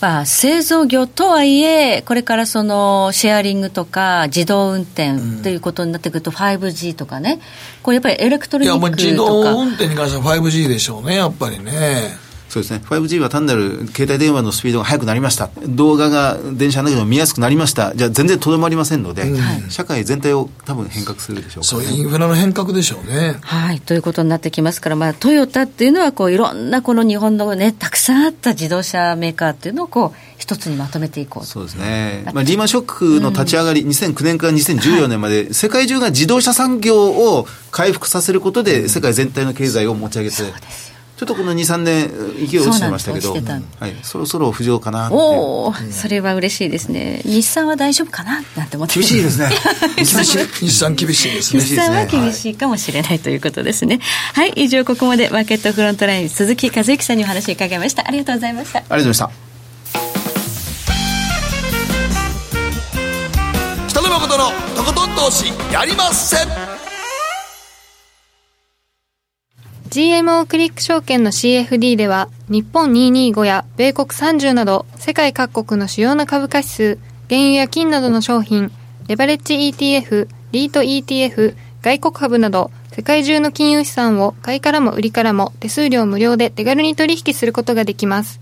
[0.00, 7.40] まあ、製造業とはいえ、これからそのシェアリングとか自動運転ということになってくると、5G とかね、
[7.82, 8.88] これやっぱりエレクトロニックとか。
[8.88, 12.27] いや、自動運転に関しては 5G でしょうね、やっぱりね。
[12.48, 12.80] そうですね。
[12.84, 15.50] 5G は単なる携帯電話のスピードが速くなりました。
[15.66, 17.94] 動画が電車の中でも見やすくなりました。
[17.94, 23.38] じゃあ全然とどまりませんので、うん、社会全体を多分変革するでしょうか、ね、そういうインフラの変革でしょうね。
[23.42, 23.80] はい。
[23.80, 40.36] ということになってきますから、まあ、トヨタっていうのはこういろんなこの日本のねたくさんあった自動車メーカーっていうのをこう一つにまとめていこうそうですね、まあ、リーマンショックの立ち上がり、うん、2009年から2014年まで、世界中が自動車産業を回復させることで、世界全体の経済を持ち上げて、
[41.18, 42.08] ちょっとこの2、3年、
[42.46, 43.38] 勢い落ちてましたけど、は
[43.88, 48.44] い、そろそろ浮上かなおお、それは嬉しいですね、日産は大丈夫かな？
[48.56, 49.50] なんて思って厳しいですね、
[49.96, 50.46] 厳しい。
[50.66, 53.98] 日産厳しいですね、日産は厳しいかもしれないということですね。
[54.34, 58.06] はい、以上、ここまでマーケットフロントライン、鈴木和之さんにお話伺いました。
[58.06, 58.78] ありがとうございました。
[58.78, 59.48] ありがとうございました。
[64.10, 66.67] 誠のとことん投資やりまっせ
[69.88, 78.70] GMO クリック証券の CFD では日本225や米国30など世界各国の主要な株価指数原油や金などの商品
[79.08, 88.40] レバレッジ ETF リート ETF 外国株など世界中の金融資産を買いからも売りからも手数料無料で手軽に取引することができます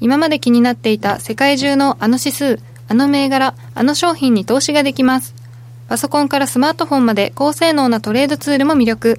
[0.00, 2.58] 今まで気になっていた世界中のあの指数
[2.88, 5.34] あの銘柄、あの商品に投資ができます。
[5.88, 9.18] パソコンからスマートフォンまで高性能なトレードツールも魅力。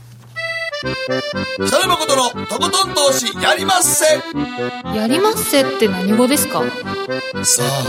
[0.81, 0.89] 北
[1.79, 4.03] 野誠のとことん投資やりまっせ。
[4.97, 6.63] やりまっせって何語ですか？
[7.43, 7.83] さあ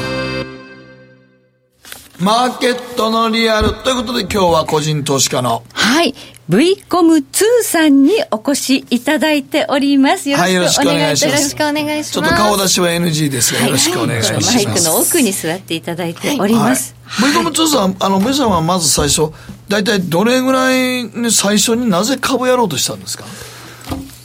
[2.21, 6.15] マーケットのリアルということで今日は個人投資家のはい。
[6.51, 10.29] V コム2さんにお越しいただいております。
[10.29, 12.13] よろしくお願いします、はい、よろしくお願いします。
[12.13, 19.33] ちょっと顔出しは NG ですが、よろしくお願いします、マイクの奥に座っていただいております、はい、V コム2さんあの皆さんはまず最初
[19.73, 23.25] 大体どれぐらい最初になぜ株やろうとしたんですか？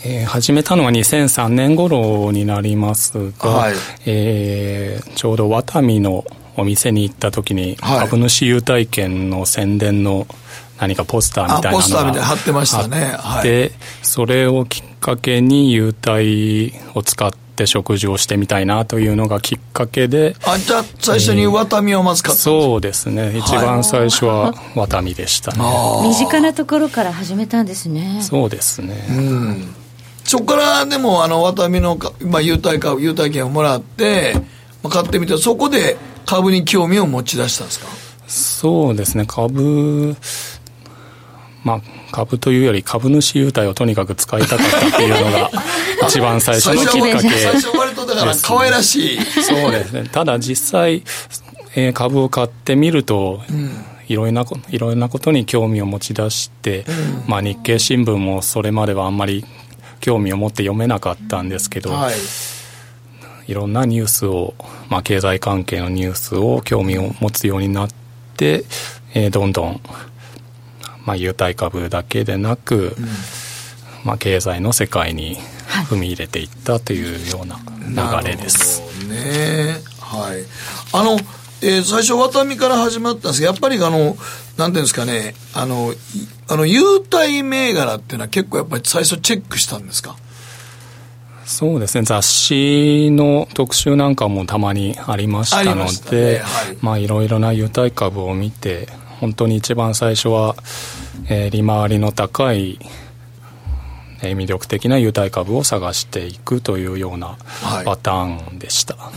[0.05, 3.73] えー、始めたのは2003年頃になりますが、はい、
[4.05, 6.25] えー、ちょうどワタミの
[6.57, 10.27] お店に行った時に、株主優待券の宣伝の
[10.79, 13.71] 何かポスターみたいなのがポスターみたいな貼ってましたね、はい、で
[14.03, 23.37] それをきっかけに優待を使って食事をしてみたいなというのがきっかけであじゃあ最初にワタミをまず買った、えー、そうですね。
[23.37, 25.59] 一番最初はワタミでしたね、
[26.03, 28.19] 身近なところから始めたんですね。
[28.21, 28.95] そうですね。
[29.09, 29.75] うん。
[30.23, 34.33] そこからでもあのワタミの、まあ、優待株優待券をもらって、
[34.83, 37.87] まあ、買ってみてそこで株に興味を持ち出したんですか？
[38.27, 39.25] そうですね。
[39.25, 40.17] 株
[41.67, 41.81] まあ、
[42.13, 45.51] 株というより株主優待をとにかく使いたかったっていうのが
[46.07, 47.29] 一番最初のきっかけ。
[47.29, 49.19] 最初割とだから可愛らしい。
[49.43, 50.07] そうですね。
[50.09, 51.03] ただ実際、
[51.75, 53.85] えー、株を買ってみると、うん。
[54.07, 59.43] いろいろないろんなことに興味を持ち出して、うん、まあ、日経新聞もそれまではあんまり
[59.99, 62.15] 興味を持って読めなかったんですけど、はい、
[63.51, 64.53] いろんなニュースを、
[64.89, 67.89] まあ、経済関係のニュースを興味を持つようになっ
[68.37, 68.63] て、
[69.13, 69.81] えー、どんどん、
[71.07, 73.07] まあ、優待株だけでなく、うん、
[74.03, 75.37] まあ、経済の世界に
[75.89, 78.81] 踏み入れていったというような流れです。
[79.07, 79.81] ね。
[79.99, 80.43] はい。
[80.93, 81.17] あの
[81.59, 84.15] えー、最初、ワタミから始まったんですが、やっぱりあの、
[84.57, 85.91] なんていうんですかね、あの、
[86.47, 86.81] あの、優
[87.11, 90.15] 待銘柄っていうのは結構やっぱり最初チェックしたんですか？
[91.45, 92.03] そうですね。
[92.03, 96.39] 雑誌の特集なんかもたまにありましたので、ね。
[96.43, 98.89] はい、まあいろいろな優待株を見て
[99.19, 100.55] 本当に一番最初は、
[101.29, 102.79] えー、利回りの高い
[104.23, 107.37] え魅力的な優待株を探していくというような
[107.85, 109.11] パターンでした、は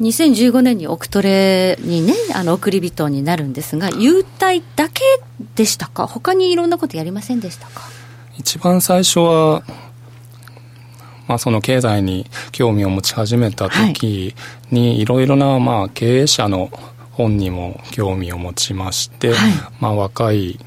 [0.00, 5.02] い、2015年にオクトレにねあの送り人になるんですが優待だけ
[5.54, 6.06] でしたか？
[6.06, 7.88] 他にいろんなことやりませんでしたか？
[8.38, 9.62] 一番最初は
[11.26, 14.34] まあ、その経済に興味を持ち始めた時
[14.70, 16.70] にいろいろなまあ経営者の
[17.18, 19.36] 本にも興味を持ちまして、はい、
[19.80, 20.60] まあ、若い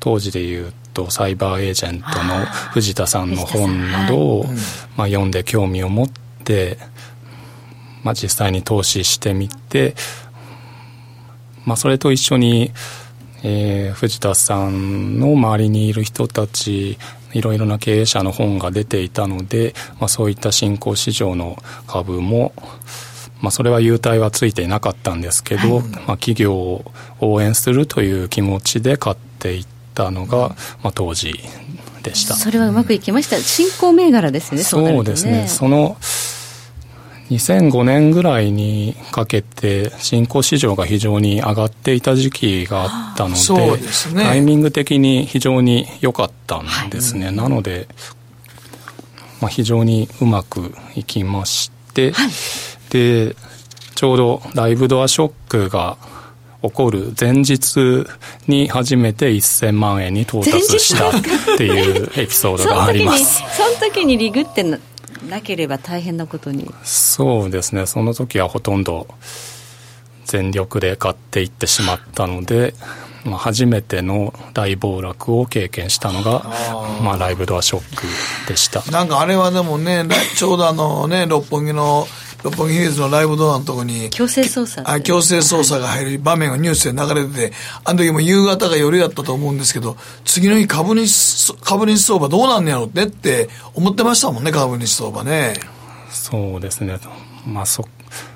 [0.00, 4.44] 当時でいうとサイバーエージェントの藤田さんの本などを、
[4.96, 6.08] まあ、読んで興味を持っ
[6.42, 6.78] て、
[8.02, 9.94] まあ、実際に投資してみて、
[11.64, 12.72] まあ、それと一緒に、
[13.44, 16.98] えー、藤田さんの周りにいる人たち
[17.32, 22.52] いろいろな経営者の本が出ていたので、まあ、そういった新興市場の株も、
[23.44, 31.38] まあ、それは優待はついていなかったんですけど、はい、まあ、企業を応援するという気持ちで買っていったのが、まあ、当時
[32.02, 32.34] でした。
[32.34, 33.36] それはうまくいきました。
[33.36, 35.46] 新興銘柄ですねそうですね。
[35.46, 35.98] その
[37.30, 47.88] 2005年ぐらいにかけて新興市場が非常に上がっていた時期があったので、ね、タイミング的に非常に良かったんですね、はい、なので、
[49.40, 52.30] まあ、非常にうまくいきまして、はい、
[52.94, 53.34] で
[53.96, 55.96] ちょうどライブドアショックが
[56.62, 58.06] 起こる前日
[58.46, 61.12] に初めて1000万円に到達したっ
[61.58, 63.42] ていうエピソードがあります。
[63.56, 64.78] その時にリグってな
[65.42, 66.72] ければ大変なことに。
[66.84, 67.84] そうですね。
[67.86, 69.08] その時はほとんど
[70.24, 72.74] 全力で買っていってしまったので、
[73.24, 76.44] まあ、初めての大暴落を経験したのが
[77.02, 78.06] まあ、ライブドアショック
[78.48, 78.88] でした。
[78.92, 80.04] なんかあれはでもね
[80.36, 82.06] ちょうどあのね六本木の
[82.44, 87.52] 六本木ヒルズのライブドアのとこに強制捜査あ強制捜査が入る場面がニュースで流れてて
[87.84, 95.54] あの時も夕方が夜やったと思うんですけど次の日株主株主相場どうなんねやろってって思ってましたもんね株主相場ね。
[96.10, 96.98] そうですね。
[97.46, 97.88] まあそ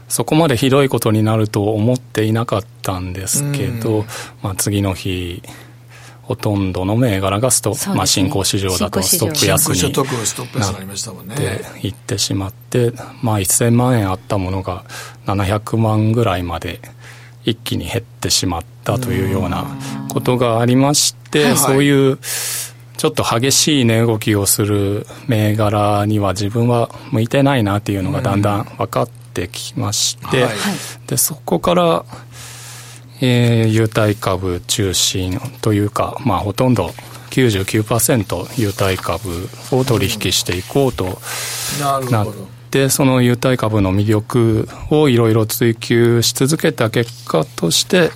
[0.08, 4.06] そこまでひどいことになると思っていなかったんですけど、
[4.42, 5.42] まあ、次の日
[6.28, 9.88] ほとんどの銘柄がスト、ね、まあ、新興市場だとストップ安にな
[11.34, 14.84] っていってしまって、まあ、1000万円あったものが
[15.24, 16.82] 700万ぐらいまで
[17.46, 19.64] 一気に減ってしまったというような
[20.10, 22.18] ことがありまして、はいはい、そういう
[22.98, 30.52] ちょっと激しい値動きをする銘柄には自分は向いてないなっていうのがだんだん分かってきまして、はい、
[31.06, 32.04] でそこから
[33.20, 36.92] えー、優待株中心というか、まあ、ほとんど
[37.30, 41.18] 99%優待株を取引していこうと
[42.10, 42.26] なっ
[42.70, 48.10] てその優待株の魅力をいろいろ追求し続けた結果として、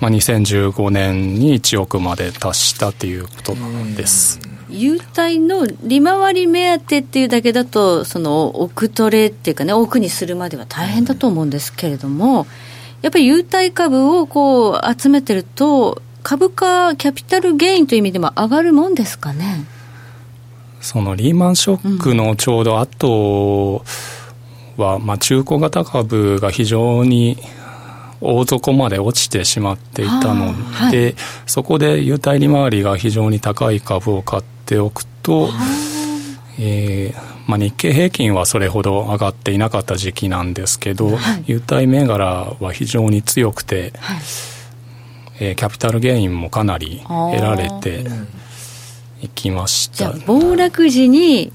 [0.00, 4.40] まあ、2015年に1億まで達したということなんです。
[4.72, 12.46] 優待の利回り目当てっていうだけだとその奥トレっていうかね奥にするまでは大変だと思うんですけれども、
[13.02, 19.64] やっぱり優待株をこう集めてると、株価、キャピタルゲインという意味でも上がるもんですかね？
[20.80, 23.84] そのリーマンショックのちょうど後
[24.76, 27.36] は、まあ、中古型株が非常に
[28.20, 30.54] 大底まで落ちてしまっていたの
[30.90, 31.14] で、はい、
[31.46, 35.48] そこで優待利回りが非常に高い株を買っておくと、
[36.58, 44.18] えー、まあ、日経平均はそれほど上がっていなかった時期なんですけど、はい、優待銘柄は非常に強くて、はい、
[45.40, 48.04] えー、キャピタルゲインもかなり得られて
[49.20, 49.96] いきました。
[49.96, 51.52] じゃあ暴落時に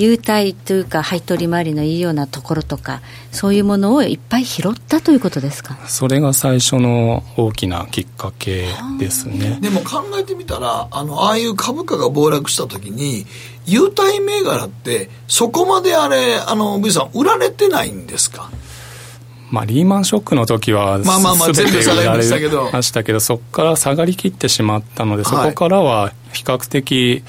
[0.00, 3.00] 優待というか配当利回りのいいようなところとか
[3.32, 5.76] そういうものをいっぱい拾ったということですか？
[5.88, 8.68] それが最初の大きなきっかけ
[9.00, 9.58] ですね。
[9.60, 13.26] でも考えてみたらあのああいう株価が暴落した時に
[13.66, 18.50] 優待銘柄ってそこまであれあの V さん売られてないんですか？
[19.50, 22.70] まあ、リーマンショックの時は、まあまあまあ、全部下がりましたけど。
[22.70, 27.24] ましたけど、そこから下がりきってしまったので、そこからは比較的、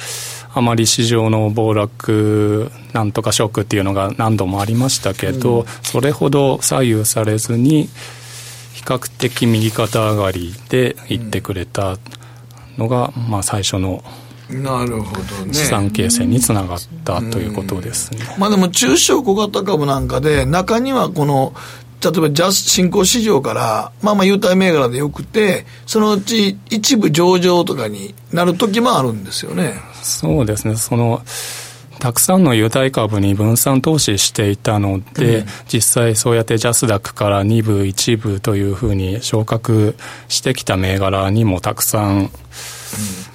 [0.53, 7.89] あまり市場の暴落なんとかショックっていうのが何度もありましたけど、うん、それほど左右されずに
[8.73, 11.97] 比較的右肩上がりでいってくれた
[12.77, 14.03] のが、うん、まあ、最初の
[14.49, 15.53] なるほどね。
[15.53, 21.53] 資産形成につながったということですね、まあでも中小小型株なんかで中にはこの
[22.01, 29.73] 例えばジャス新興市場から、まあまあ優待銘柄でよくて、そのうち一部上場とかになる時もあるんですよね。
[30.01, 30.75] そうですね。
[30.75, 31.21] その、
[31.99, 39.95] たくさんの優待株に分散投資していたので、うん、実際そうやってジャスダックから2部、1部というふうに昇格
[40.29, 42.29] してきた銘柄にもたくさん、うん、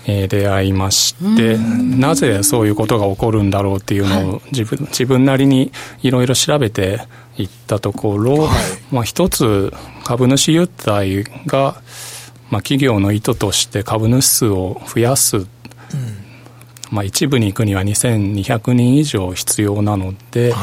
[0.07, 5.71] えー、出会いまして、なぜそういうことが起こるんだろうっていうのを自分自分なりに
[6.03, 7.01] いろいろ調べて
[7.37, 8.51] いったところ、はい、
[8.91, 9.73] まあ、一つ
[10.05, 11.83] 株主優待が、
[12.51, 15.47] まあ、企業の意図として株主数を増やす、うん、
[16.91, 20.63] まあ、一部に行くには2200人以上必要なので、はい、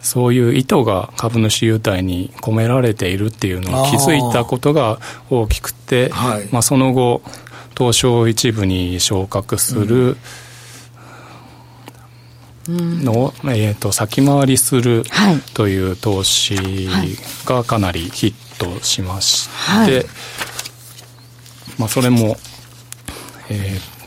[0.00, 4.98] そういう意図が株主優待に込められているっていうのを気づいたことが
[5.28, 7.22] 大きくて、はい、まあ、その後
[7.76, 10.16] 東証一部に昇格する、
[12.68, 13.04] うん。
[13.04, 15.02] の、えーと、先回りする
[15.54, 16.88] という投資
[17.46, 19.48] がかなりヒットしまし
[19.86, 20.04] て、はい、
[21.78, 22.36] まあ、それも、
[23.48, 23.99] えー、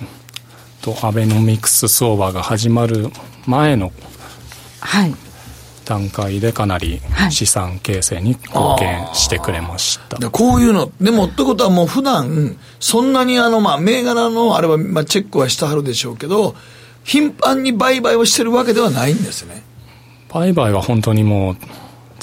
[0.83, 3.09] とアベノミクス相場が始まる
[3.47, 3.91] 前の
[5.85, 10.91] 段階でかなり資産形成に貢献してくれました、はい、こういうの。
[11.01, 16.55] でもってことはもう普段そんなにあのまあ銘柄のあれはまあチェックはしてはるでしょうけど
[17.05, 19.63] 頻繁に売買をしてるわけではないんですね。
[20.29, 21.57] 売買は本当にもう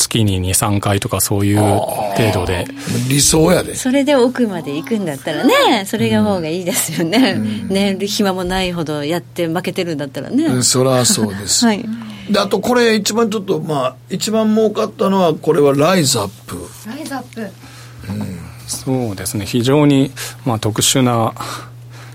[0.00, 2.66] 月に2、3回とかそういう程度で。
[3.08, 3.74] 理想やで。
[3.74, 7.34] それで奥まで行くんだったらね、それが方がいいですよね。
[7.36, 10.44] うん、ね、暇もないほどやって負けてるんだったらね。
[10.46, 11.66] うん、そりゃそうです。
[11.66, 11.84] はい。
[12.30, 16.56] で、あとこれ一番ちょっと、まあ、一番儲かったのは、これはライズアップ。
[16.88, 17.40] ライズアップ。
[17.42, 18.40] うん。
[18.66, 19.44] そうですね。
[19.44, 20.12] 非常に、
[20.46, 21.34] まあ、特殊な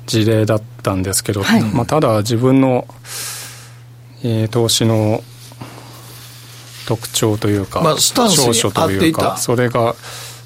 [0.07, 2.87] 事例だったんですけど、はい、まあ、ただ自分の、
[4.23, 5.23] えー、投資の
[6.85, 9.95] 特徴というか、まあ、スタンスにというかそれが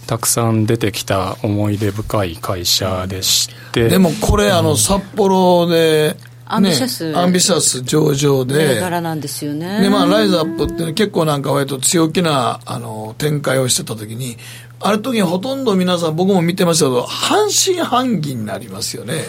[0.08, 6.16] たくさん出てきた思い出深い会社でして、うん、でもこれ、あの札幌で
[6.46, 9.82] アンビシャス、ね、アンビシャス上場で、柄なんですよね。
[9.82, 14.38] で、まあ、ライズアップって結構なんか割と強気な、あの、展開をしてた時に、
[14.80, 19.26] ある時にほとんど皆さん僕も見てましたけど、半信半疑になりますよね。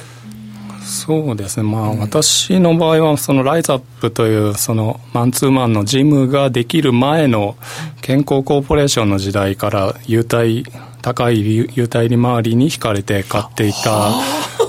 [0.83, 7.57] そうですね、まあ、私の場合は、そのライズアップという、そのマンツーマンのジムができる前の
[8.01, 10.65] 健康コーポレーションの時代から、優待、
[11.03, 14.13] 高い優待利回りに引かれて買っていた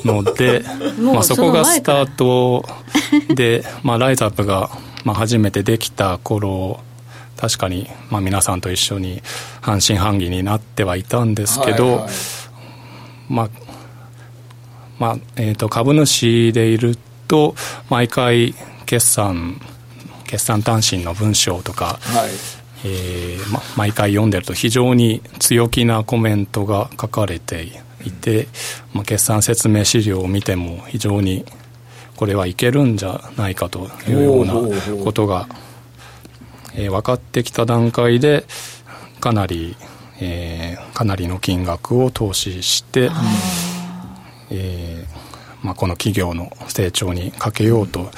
[0.06, 0.64] ので、
[1.00, 2.66] まあ、そこがスタート
[3.34, 4.70] で、まあ、ライズアップが、
[5.04, 6.80] まあ、初めてできた頃
[7.42, 9.24] 確かに、まあ、皆さんと一緒に
[9.62, 12.10] 半信半疑になってはいたんですけど、はいはい、
[13.30, 13.71] まあ
[15.02, 16.96] まあえー、と株主でいる
[17.28, 17.56] と
[17.90, 18.54] 毎回
[18.86, 19.60] 決算
[20.28, 22.30] 決算単身の文章とか、はい
[22.86, 27.64] えーま、毎回読んでると非常に強気なコメントが書かれて
[28.06, 28.48] いて、
[28.94, 31.46] まあ、決算説明資料を見ても非常に
[32.16, 34.54] これはいけるんじゃないかというような
[35.04, 35.48] ことが、
[36.76, 38.46] えー、分かってきた段階で
[39.20, 39.76] かなり、
[40.20, 43.10] えー、かなりの金額を投資して。
[44.52, 45.32] えー
[45.64, 48.10] まあ、この企業の成長にかけようと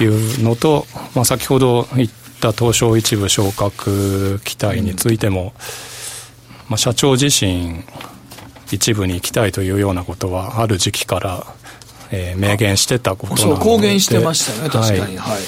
[0.00, 2.08] いうのと、まあ、先ほど言っ
[2.40, 5.52] た東証一部昇格期待についても、
[6.68, 7.82] まあ、社長自身
[8.70, 11.46] 一部に行きたいというようなことはある時期から、
[12.10, 15.40] えー、明言してたことなので公言してましたね確かに、はい、はい、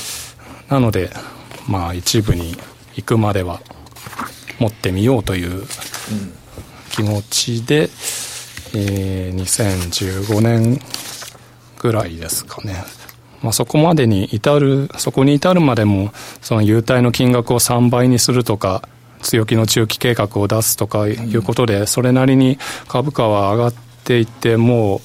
[0.69, 1.11] なので、
[1.69, 2.57] まあ、一部に
[2.97, 3.61] 行くまでは
[4.59, 5.65] 持ってみようという
[6.91, 7.89] 気持ちで、
[8.75, 10.81] えー、2015年
[11.79, 12.85] ぐらいですかね。
[13.43, 18.89] まあ、そこまでに至る、そこに至るまでも、その優待の金額を3倍にするとか、
[19.21, 22.59] 強気の中期計画を出すとかいうことで、それなりに
[22.89, 24.99] 株価は上がっていて、もう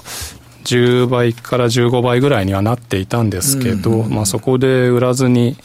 [0.64, 5.58] 10倍から15倍ぐらいにはなっていたんですけど、まあ、そこで売らずに、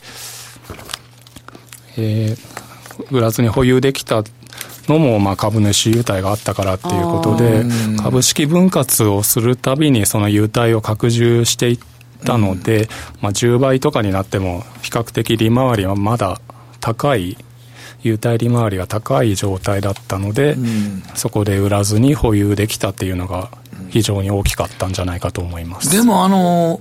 [1.96, 4.24] えー、売らずに保有できた
[4.88, 7.64] のもまあ株主優待があったからっていうことで、
[8.02, 11.78] 株式分割をするたびにその優待を拡充していっ
[12.24, 12.88] たので、
[13.20, 16.40] まあ、10倍とかになっても比較的利回りはまだ
[16.80, 17.36] 高い
[18.02, 20.56] 優待利回りが高い状態だったので、
[21.14, 23.50] そこで売らずに保有できたっていうのが
[23.88, 25.90] 非常に大きかったんじゃないかと思います。
[25.90, 26.80] でもあの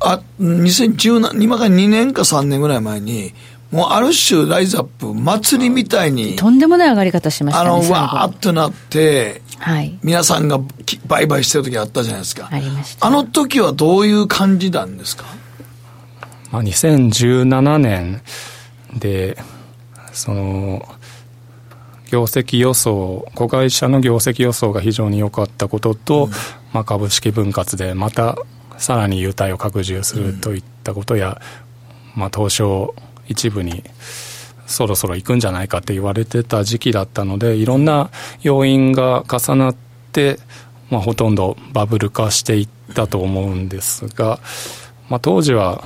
[0.00, 3.32] あ2017今から2年か3年ぐらい前に
[3.70, 10.58] もうある種、ライズアップ、祭りみたいに、とんでもない上がり方しましたね、あの、わーっとなって、はい、皆さんが
[11.06, 12.48] 売買してる時あったじゃないですか。
[12.50, 13.06] ありました。
[13.06, 15.24] あの時はどういう感じなんですか？
[16.50, 18.22] まあ、2017年
[18.94, 19.38] で、
[20.12, 20.82] その、
[22.10, 26.30] 業績予想、子会社の業績予想が非常に良かったことと、うん、
[26.72, 28.36] まあ、株式分割でまた
[28.78, 31.40] さらに優待を拡充するといったことや、
[32.16, 32.96] うん、まあ、東証
[33.30, 33.84] 一部に
[34.66, 38.10] そろそろ行くんじゃないかって言われてた時期だったのでいろんな
[38.42, 39.76] 要因が重なっ
[40.12, 40.38] て、
[40.90, 44.40] まあ、ほとんどバブル化していったと思うんですが、
[45.08, 45.84] まあ、当時は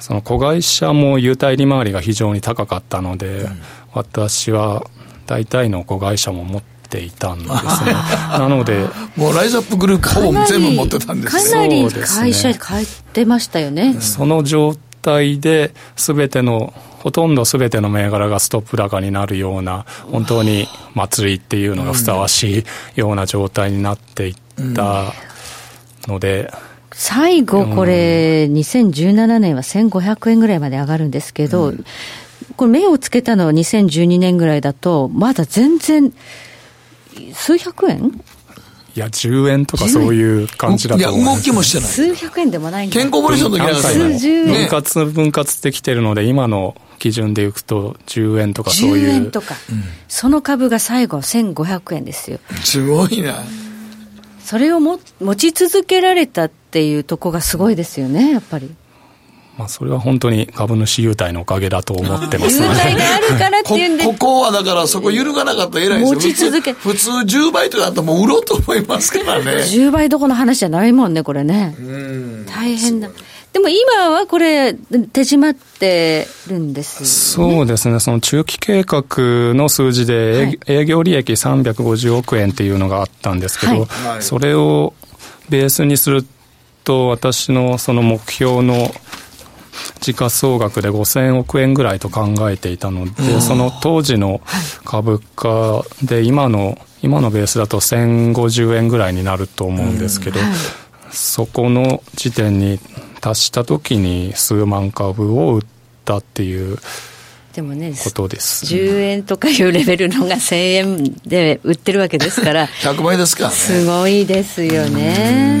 [0.00, 4.84] その子会社も優待利回りが非常に高かったので、うん、私は
[5.26, 7.92] 大体の子会社も持っていたんですね。
[8.36, 8.86] なので
[9.16, 13.96] もうライズアップグループほぼ全部持ってたんですかなり会社変えてましたよね。
[14.00, 22.64] その状態で、すべての、ほとんどすべての銘柄がストップ高になるような、本当に祭りっていうのがふさわしい
[23.00, 24.34] ような状態になっていっ
[24.74, 25.12] た
[26.06, 26.52] ので、
[26.92, 31.84] 最後、これ、2017年は1500円ぐらいまで上がるんですけど、うん、
[32.56, 36.12] これ、目をつけたのは2012年ぐらいだと、まだ全然、
[37.32, 38.22] 数百円
[38.94, 41.46] いや、10円とかそういう感じだと思います。
[41.46, 41.88] いや、動きもしてない。
[41.88, 42.94] 数百円でもないんだ。
[42.94, 44.46] 健康ボリスの時は数十円。
[44.46, 49.08] 分割分割できてるので、今の基準でいくと10円とかそういう。
[49.08, 49.54] 10円とか。
[49.70, 52.38] うん、その株が最後1500円ですよ。
[52.64, 53.42] すごいな。
[54.44, 58.70] それをも持ち続けられたっていうとこがすごいですよね、やっぱり。
[59.58, 64.04] まあ、それは本当に株主優待のおかげだと思ってます優待があるからっていうんで。
[64.04, 66.72] こ こはだからそこ揺るがなかったら偉いですよ持ち続け。
[66.72, 69.52] 普通10倍とかだったらもう売ろうと思いますからね。
[69.62, 71.74] 10倍どこの話じゃないもんねこれね。
[72.46, 73.08] 大変だ。
[73.52, 79.04] でも今はこれ、手締まってるんです、ね、そうですね、その中期計画
[79.54, 84.94] の数字で、はい、営業利益350億円っていうのがあったんですけど、はい、それを
[85.50, 86.24] ベースにする
[86.84, 88.90] と、私のその目標の
[90.02, 94.42] 時価総額で5000億円ぐらいと考えていたので、その当時の
[94.84, 100.40] 株価で今の、今のベースだと1050円ぐらいになると思うんですけど、
[101.10, 102.80] そこの時点に
[103.20, 105.62] 達した時に数万株を売っ
[106.04, 106.78] たっていう
[107.54, 108.64] でもね、ことです。
[108.64, 112.66] 10円とかいうレベルのが1000円で売ってるわけですから。
[112.82, 115.60] 100倍ですか、ね、すごいですよね。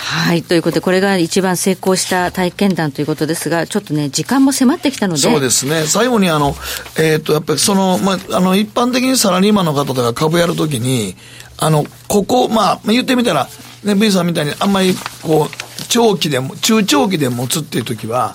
[0.00, 5.20] はい、ということで、これが一番成功した体験談ということですが、ちょっとね、時間も迫ってきたので。
[5.20, 5.84] そうですね。
[5.86, 6.56] 最後に、あの、
[6.98, 11.16] えっ、と、やっぱりその、まあ、あの、一般的にサラリーマンの方とか株やるときに、
[11.58, 13.48] あの、ここ、まあ、言ってみたら、
[13.84, 18.34] ね、ベイさんみたいにあんまり、こう、長期でも、中長期で持つっていうときは、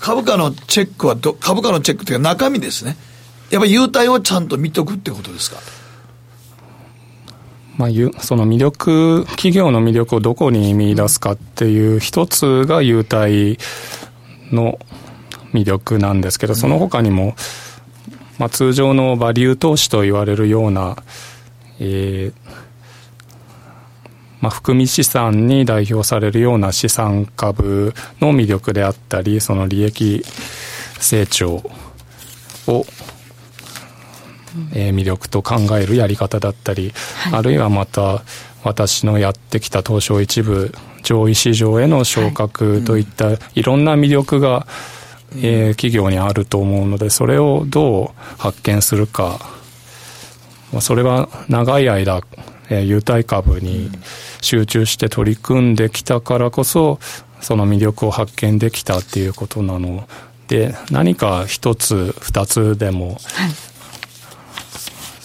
[0.00, 2.96] 株価のチェックはど、株価のチェックというか中身ですね。
[3.50, 5.56] やっぱり優待をちゃんと見とくってことですか？
[7.78, 7.88] まあ、
[8.20, 13.56] その魅力、企業の魅力をどこに見出すかっていう一つが優待
[14.50, 14.80] の
[15.52, 17.36] 魅力なんですけど、その他にも、
[18.38, 20.96] まあ、通常のバリュー投資と言われるような、
[21.78, 22.68] えー
[24.40, 30.24] まあ、含み資産に代表されるような資産株の魅力であったり、その利益
[30.98, 31.62] 成長
[32.66, 32.86] を
[34.74, 36.92] えー、魅力と考えるやり方だったり、
[37.24, 38.22] はい、あるいはまた
[38.64, 44.66] 私のやってきた東証一部上位市場への昇格といったいろんな魅力が、
[45.36, 49.38] えー、企業にあると思うのでそれをどう発見するか、
[50.72, 52.22] まあ、それは長い間、
[52.68, 53.90] えー、優待株に
[54.40, 56.98] 集中して取り組んできたからこそ
[57.40, 60.08] その魅力を発見できたっていうことなの
[60.48, 63.67] で何か一つ二つでも、はい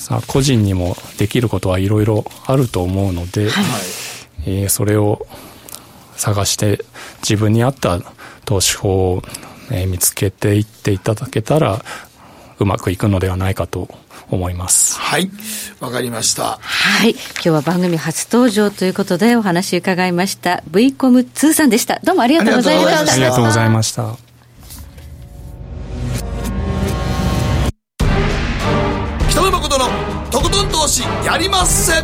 [0.04, 3.52] さあ個人にもできることはいろいろあると思うので、はい、
[4.46, 5.26] えー、それを
[6.18, 6.84] 探して
[7.22, 8.02] 自分に合った
[8.44, 9.22] 投資法を、
[9.72, 11.86] えー、見つけていっていただけたら
[12.60, 13.88] うまくいくのではないかと
[14.30, 15.00] 思います。
[15.00, 15.32] はい。
[15.80, 16.60] わかりました。
[16.60, 17.12] はい。
[17.12, 20.64] 今日は番組初登場ということでお話伺いました。
[20.68, 22.02] V コム2さんでした。
[22.04, 23.14] どうもありがとうございました。
[23.14, 24.33] ありがとうございました。
[30.54, 32.04] とことん投資やりまっせ。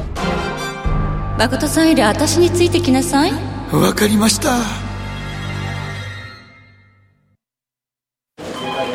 [1.38, 3.32] 誠さんより私についてきなさい。
[3.72, 4.58] わかりました。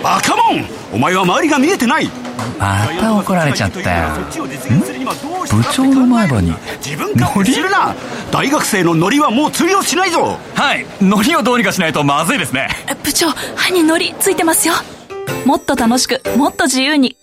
[0.02, 0.64] バカモン。
[0.92, 2.10] お前は周りが見えてない。
[2.58, 4.08] また怒られちゃったよ。
[4.28, 6.52] 部長の前歯に。
[6.84, 7.94] 自分からするな。
[8.32, 10.36] 大学生のノリはもう通用しないぞ。
[10.54, 10.84] はい。
[11.00, 12.68] ノリをどうにかしないとまずいですね。
[13.04, 14.74] 部長歯にノリついてますよ。
[15.46, 17.16] もっと楽しくもっと自由に。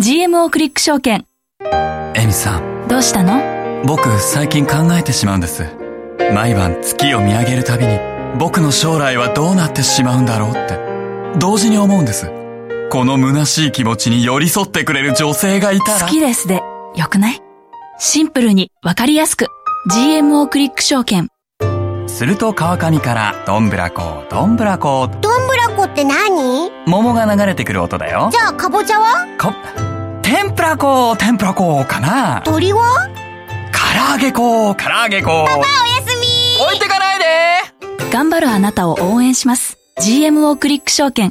[0.00, 1.26] GMO クリック証券
[1.72, 2.88] エミさん。
[2.88, 3.84] どうしたの？
[3.86, 5.64] 僕最近考えてしまうんです。
[6.32, 7.98] 毎晩月を見上げるたびに
[8.38, 10.78] 僕の将来はどうなってしまうんだろうって。
[11.38, 12.30] 同時に思うんです。
[12.90, 16.06] この虚しい気持ちに寄り添ってくれる女性がいたら。
[16.06, 16.62] 好きですで
[16.96, 17.42] よくない？
[17.98, 19.48] シンプルにわかりやすく。
[19.90, 21.28] GMO クリック証券。
[22.06, 25.08] すると川上からどんぶらこどんぶらこ。
[25.20, 26.70] どんぶらこって何？
[26.86, 28.28] 桃が流れてくる音だよ。
[28.32, 29.26] じゃあかぼちゃは？
[29.36, 29.54] か
[30.34, 32.42] 天ぷら粉天ぷら粉かな？
[32.44, 33.08] 鳥は
[33.70, 35.28] 唐揚げ粉唐揚げ粉。
[35.28, 35.64] パパおや
[36.04, 36.26] すみ。
[36.60, 37.24] 置いてかないで。
[38.10, 39.78] 頑張るあなたを応援します。
[40.00, 41.30] GMO クリック証券。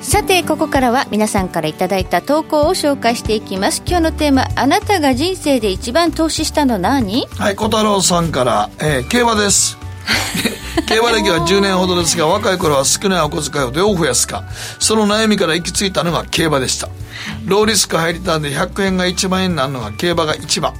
[0.00, 3.84] さてここからは皆さんからいただいた投稿を紹介していきます。
[3.86, 7.28] 今日のテーマあなたが人生で一番投資したの何？
[7.38, 9.78] はい小太郎さんから、えー、競馬です
[10.86, 14.44] 競馬歴は10年ほどですが若い頃は少ないお小遣いをどう増やすか。
[14.78, 16.88] その悩みから行き着いたのが競馬でした。
[17.46, 20.74] ローリスク入りたんで100円が1万円になるのが競馬が一番。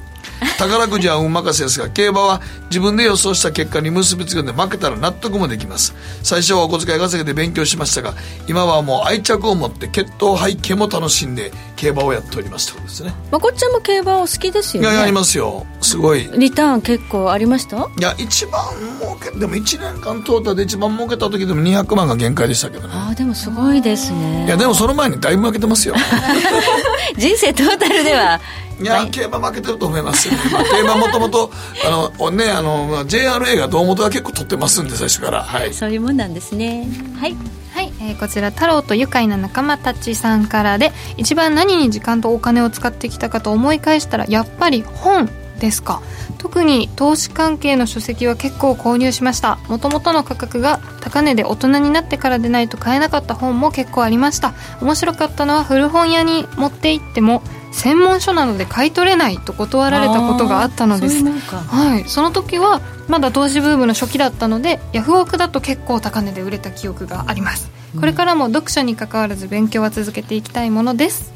[0.57, 5.93] 宝くじは運任せですが競馬は自分で予想した結果に結びつくんで負けたら納得もできます。
[6.23, 8.13] 最初はお小遣い稼ぎで勉強しましたが
[8.47, 12.73] 今はもう愛着を持って血統背景も楽しんで競馬をやっております。
[12.73, 13.13] ということですね。
[13.31, 14.89] まこっちゃんも競馬お好きですよね。
[14.89, 15.65] いややりますよ。
[15.81, 16.29] すごい。
[16.37, 17.77] リターン結構ありました？
[17.97, 18.61] いや一番
[18.99, 22.93] 儲けでも1年間トータルで一番儲けた時でも200万が限界でしたけどね。
[22.95, 24.45] ああでもすごいですね。
[24.45, 25.95] いやでもその前にだいぶ負けてますよ。
[27.17, 28.39] 人生トータルでは
[28.83, 31.51] いや競馬負けてると思いますよ、ね、まあ、競馬もともと
[31.85, 35.43] あのねあの JRA が堂本が結構取ってますんで最初から。
[35.43, 35.73] はい。
[35.73, 36.87] そういうもんなんですね。
[37.19, 37.35] はい。
[37.73, 45.27] はい、えー、こちら太郎と愉快な仲間たちさんからで一番何に時間とお金を使ってきたかと思い返したらやっぱり本
[45.59, 46.01] ですか。
[46.37, 49.57] 特に投資関係の書籍は結構購入しました。
[49.69, 54.53] もともとの価格が高値で大人になってからでないと買えなかった本も結構ありました。
[54.81, 57.41] 面白かったのは古本屋に持って行っても
[57.73, 61.23] 専門書なので買い取れないと断られたことがあったのです。
[61.25, 67.71] はい、その時はまだ投資ブームの初期だったのでヤフオクだと結構高値で売れた記憶があります。
[67.99, 71.33] これからも読書に関わらず勉強は続けていきたいものです。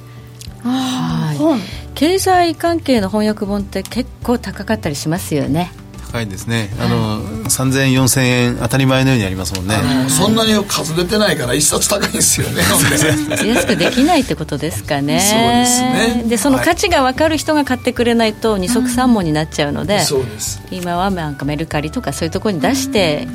[0.63, 1.38] はい。
[1.38, 1.59] 本。
[1.95, 5.71] 経済関係の翻訳本って結構高かったりしますよね
[6.12, 6.70] 高いですね。
[6.80, 9.76] あの、3000円4000円当たり前のようにありますもんね。
[10.10, 12.62] そんなに数出てないから一冊高いんですよね。
[13.45, 15.20] 安くできないってことですかね。
[15.20, 16.24] そうですね。
[16.28, 20.62] でその価値が分かる人が買ってくれないと二足三門になっちゃうので、そうです。
[20.72, 23.28] 今はなんかメルカリとかそういうところに出して、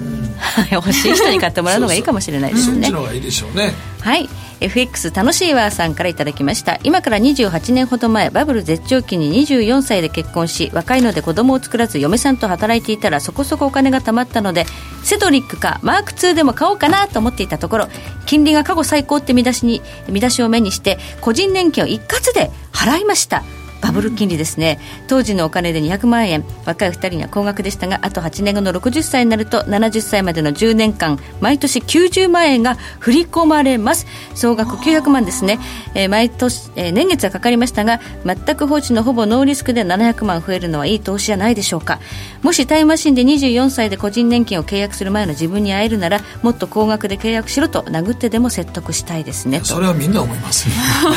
[0.70, 2.74] 欲しい人に買ってもらうのがいいかもしれないですね。
[2.74, 3.72] そっちの方がいいでしょうね。
[4.01, 4.28] はい。
[4.61, 6.78] FX 楽しいわさんからいただきました。
[6.84, 14.66] 今から28年ほど前バブル絶頂期に24歳で結婚し若いので子供を作らず嫁さんと働いていたらそこそこお金が貯まったので
[15.03, 17.88] セドリックかマーク2でも買おうかなと思っていたところ
[18.26, 23.43] 金利が過去最高って見出しに見出しを目にして個人年金を一括で払いました
[23.83, 24.78] バブル金利ですね。
[25.09, 26.45] 当時のお金で200万円。
[26.64, 34.07] 若い2人には高額でしたがあと8年後の60歳になると70歳までの10年間毎年90万円が振り込まれます。
[34.35, 35.59] 総額900万ですね、
[35.95, 42.01] えー、毎年、えー、年月はかかりましたが全く放置のほぼノーリスクで700万増えるのはいい投資じゃないでしょうか。
[42.43, 49.61] もしタイムマシンで24歳で個人年金を契約する前の自分に会えるならもっと高額で契約しろと殴ってでも説得したいですね。
[49.64, 50.68] それはみんな思います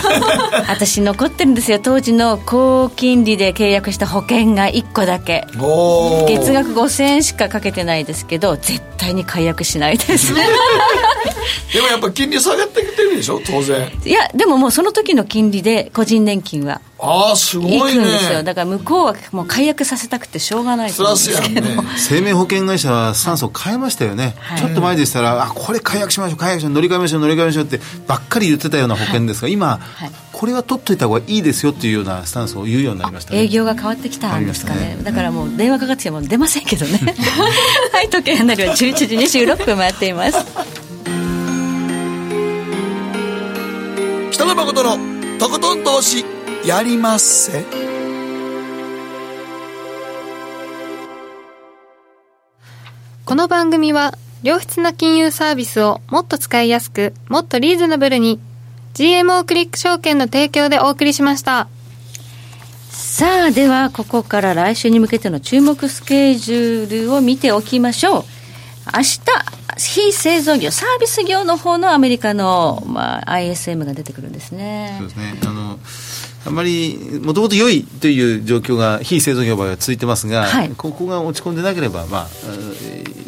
[0.69, 1.79] 私残ってるんですよ。
[1.79, 5.45] 当時の高金利で契約した保険が1個だけ。
[6.25, 10.33] 月額5000円しかかけてないですけど絶対に解約しないです。
[11.73, 13.91] でもやっぱ金利下がってきてるでしょ当然。
[14.05, 18.05] いやでももうその時の金利で個人年金はああすごいね。
[18.05, 18.43] ですよ。
[18.43, 36.97] だから向こうはもう解約させたくてしょうがないですけど、ね、生命保険会社はスタンスを変えましたよね、はい、ちょっと前でしたら、あこれ解約しましょう解約しましょう乗り換えましょう乗り換えましょうってばっかり言ってたような保険ですが今、はい、これは取っといた方がいいですよっていうようなスタンスを言うようになりました、ね、営業が変わってきたんですかね、ね、だからもう電話かかってきても出ませんけどね。
[37.93, 40.37] はい時計離れは11時26分回っています。
[44.31, 44.97] 北野誠の
[45.39, 46.34] とことん投資
[46.65, 47.63] やりまっせ。
[53.23, 58.39] この番組は良質な金融サービスをもっと使いやすくもっとリーズナブルに
[58.95, 61.67] GMO クリック証券の提供でお送りしました。
[62.89, 68.23] さあではここから来週に向けての注目スケジュールを見ておきましょう。
[68.91, 69.19] 明日
[69.77, 74.95] 非製造業サービス業の方のアメリカの、まあ、ISM が出てくるんですね。
[74.99, 75.39] そうですね。
[75.43, 75.79] あの
[76.45, 82.27] あまりもともと良いという状況が非製造業場合は続いてますが、はい、ここが落ち込んでなければ、まあ、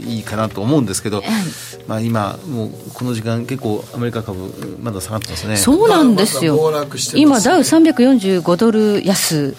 [0.08, 1.26] いいかなと思うんですけど、はい、
[1.88, 5.58] まあ、今、もうこの時間、結構アメリカ株、まだ下がってますね。
[5.58, 6.58] そうなんですよ、
[7.16, 9.56] 今、ダウ345ドル安、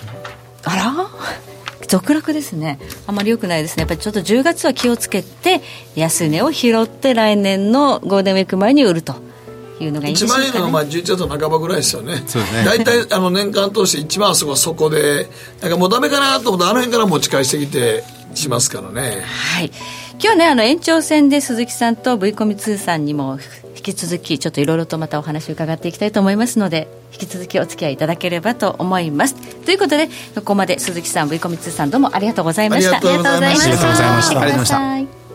[0.65, 1.09] あら？
[1.89, 5.63] 続落ですね、あまりよくないですね、やっぱりちょっと10月は気をつけて、
[5.97, 9.28] 安値を拾って、来年のゴールデンウィーク前に売ると。
[9.85, 12.23] いうのがいいでしょうか、ね、1万円のまあ11月半ばぐらいですよね。
[12.65, 15.29] 大体、ね、あの年間通して一番そこそこで
[15.61, 18.05] なんかもうダメかなと思ってあの辺から持ち返してきて
[18.35, 19.23] しますからね。
[19.23, 19.71] はい。
[20.21, 23.39] 今日ねあの延長戦で鈴木さんと V コミ2さんにも
[23.77, 29.37] 引き続きちょっといろいろとまたお話を伺っていきたいと思いますので引き続きお付き合いいただければと思います。
[29.65, 32.97] ということでここまで鈴木さん V コミ2さんどうもありがとうございました。
[32.97, 33.65] ありがとうございました。
[33.65, 35.28] ありがとうございました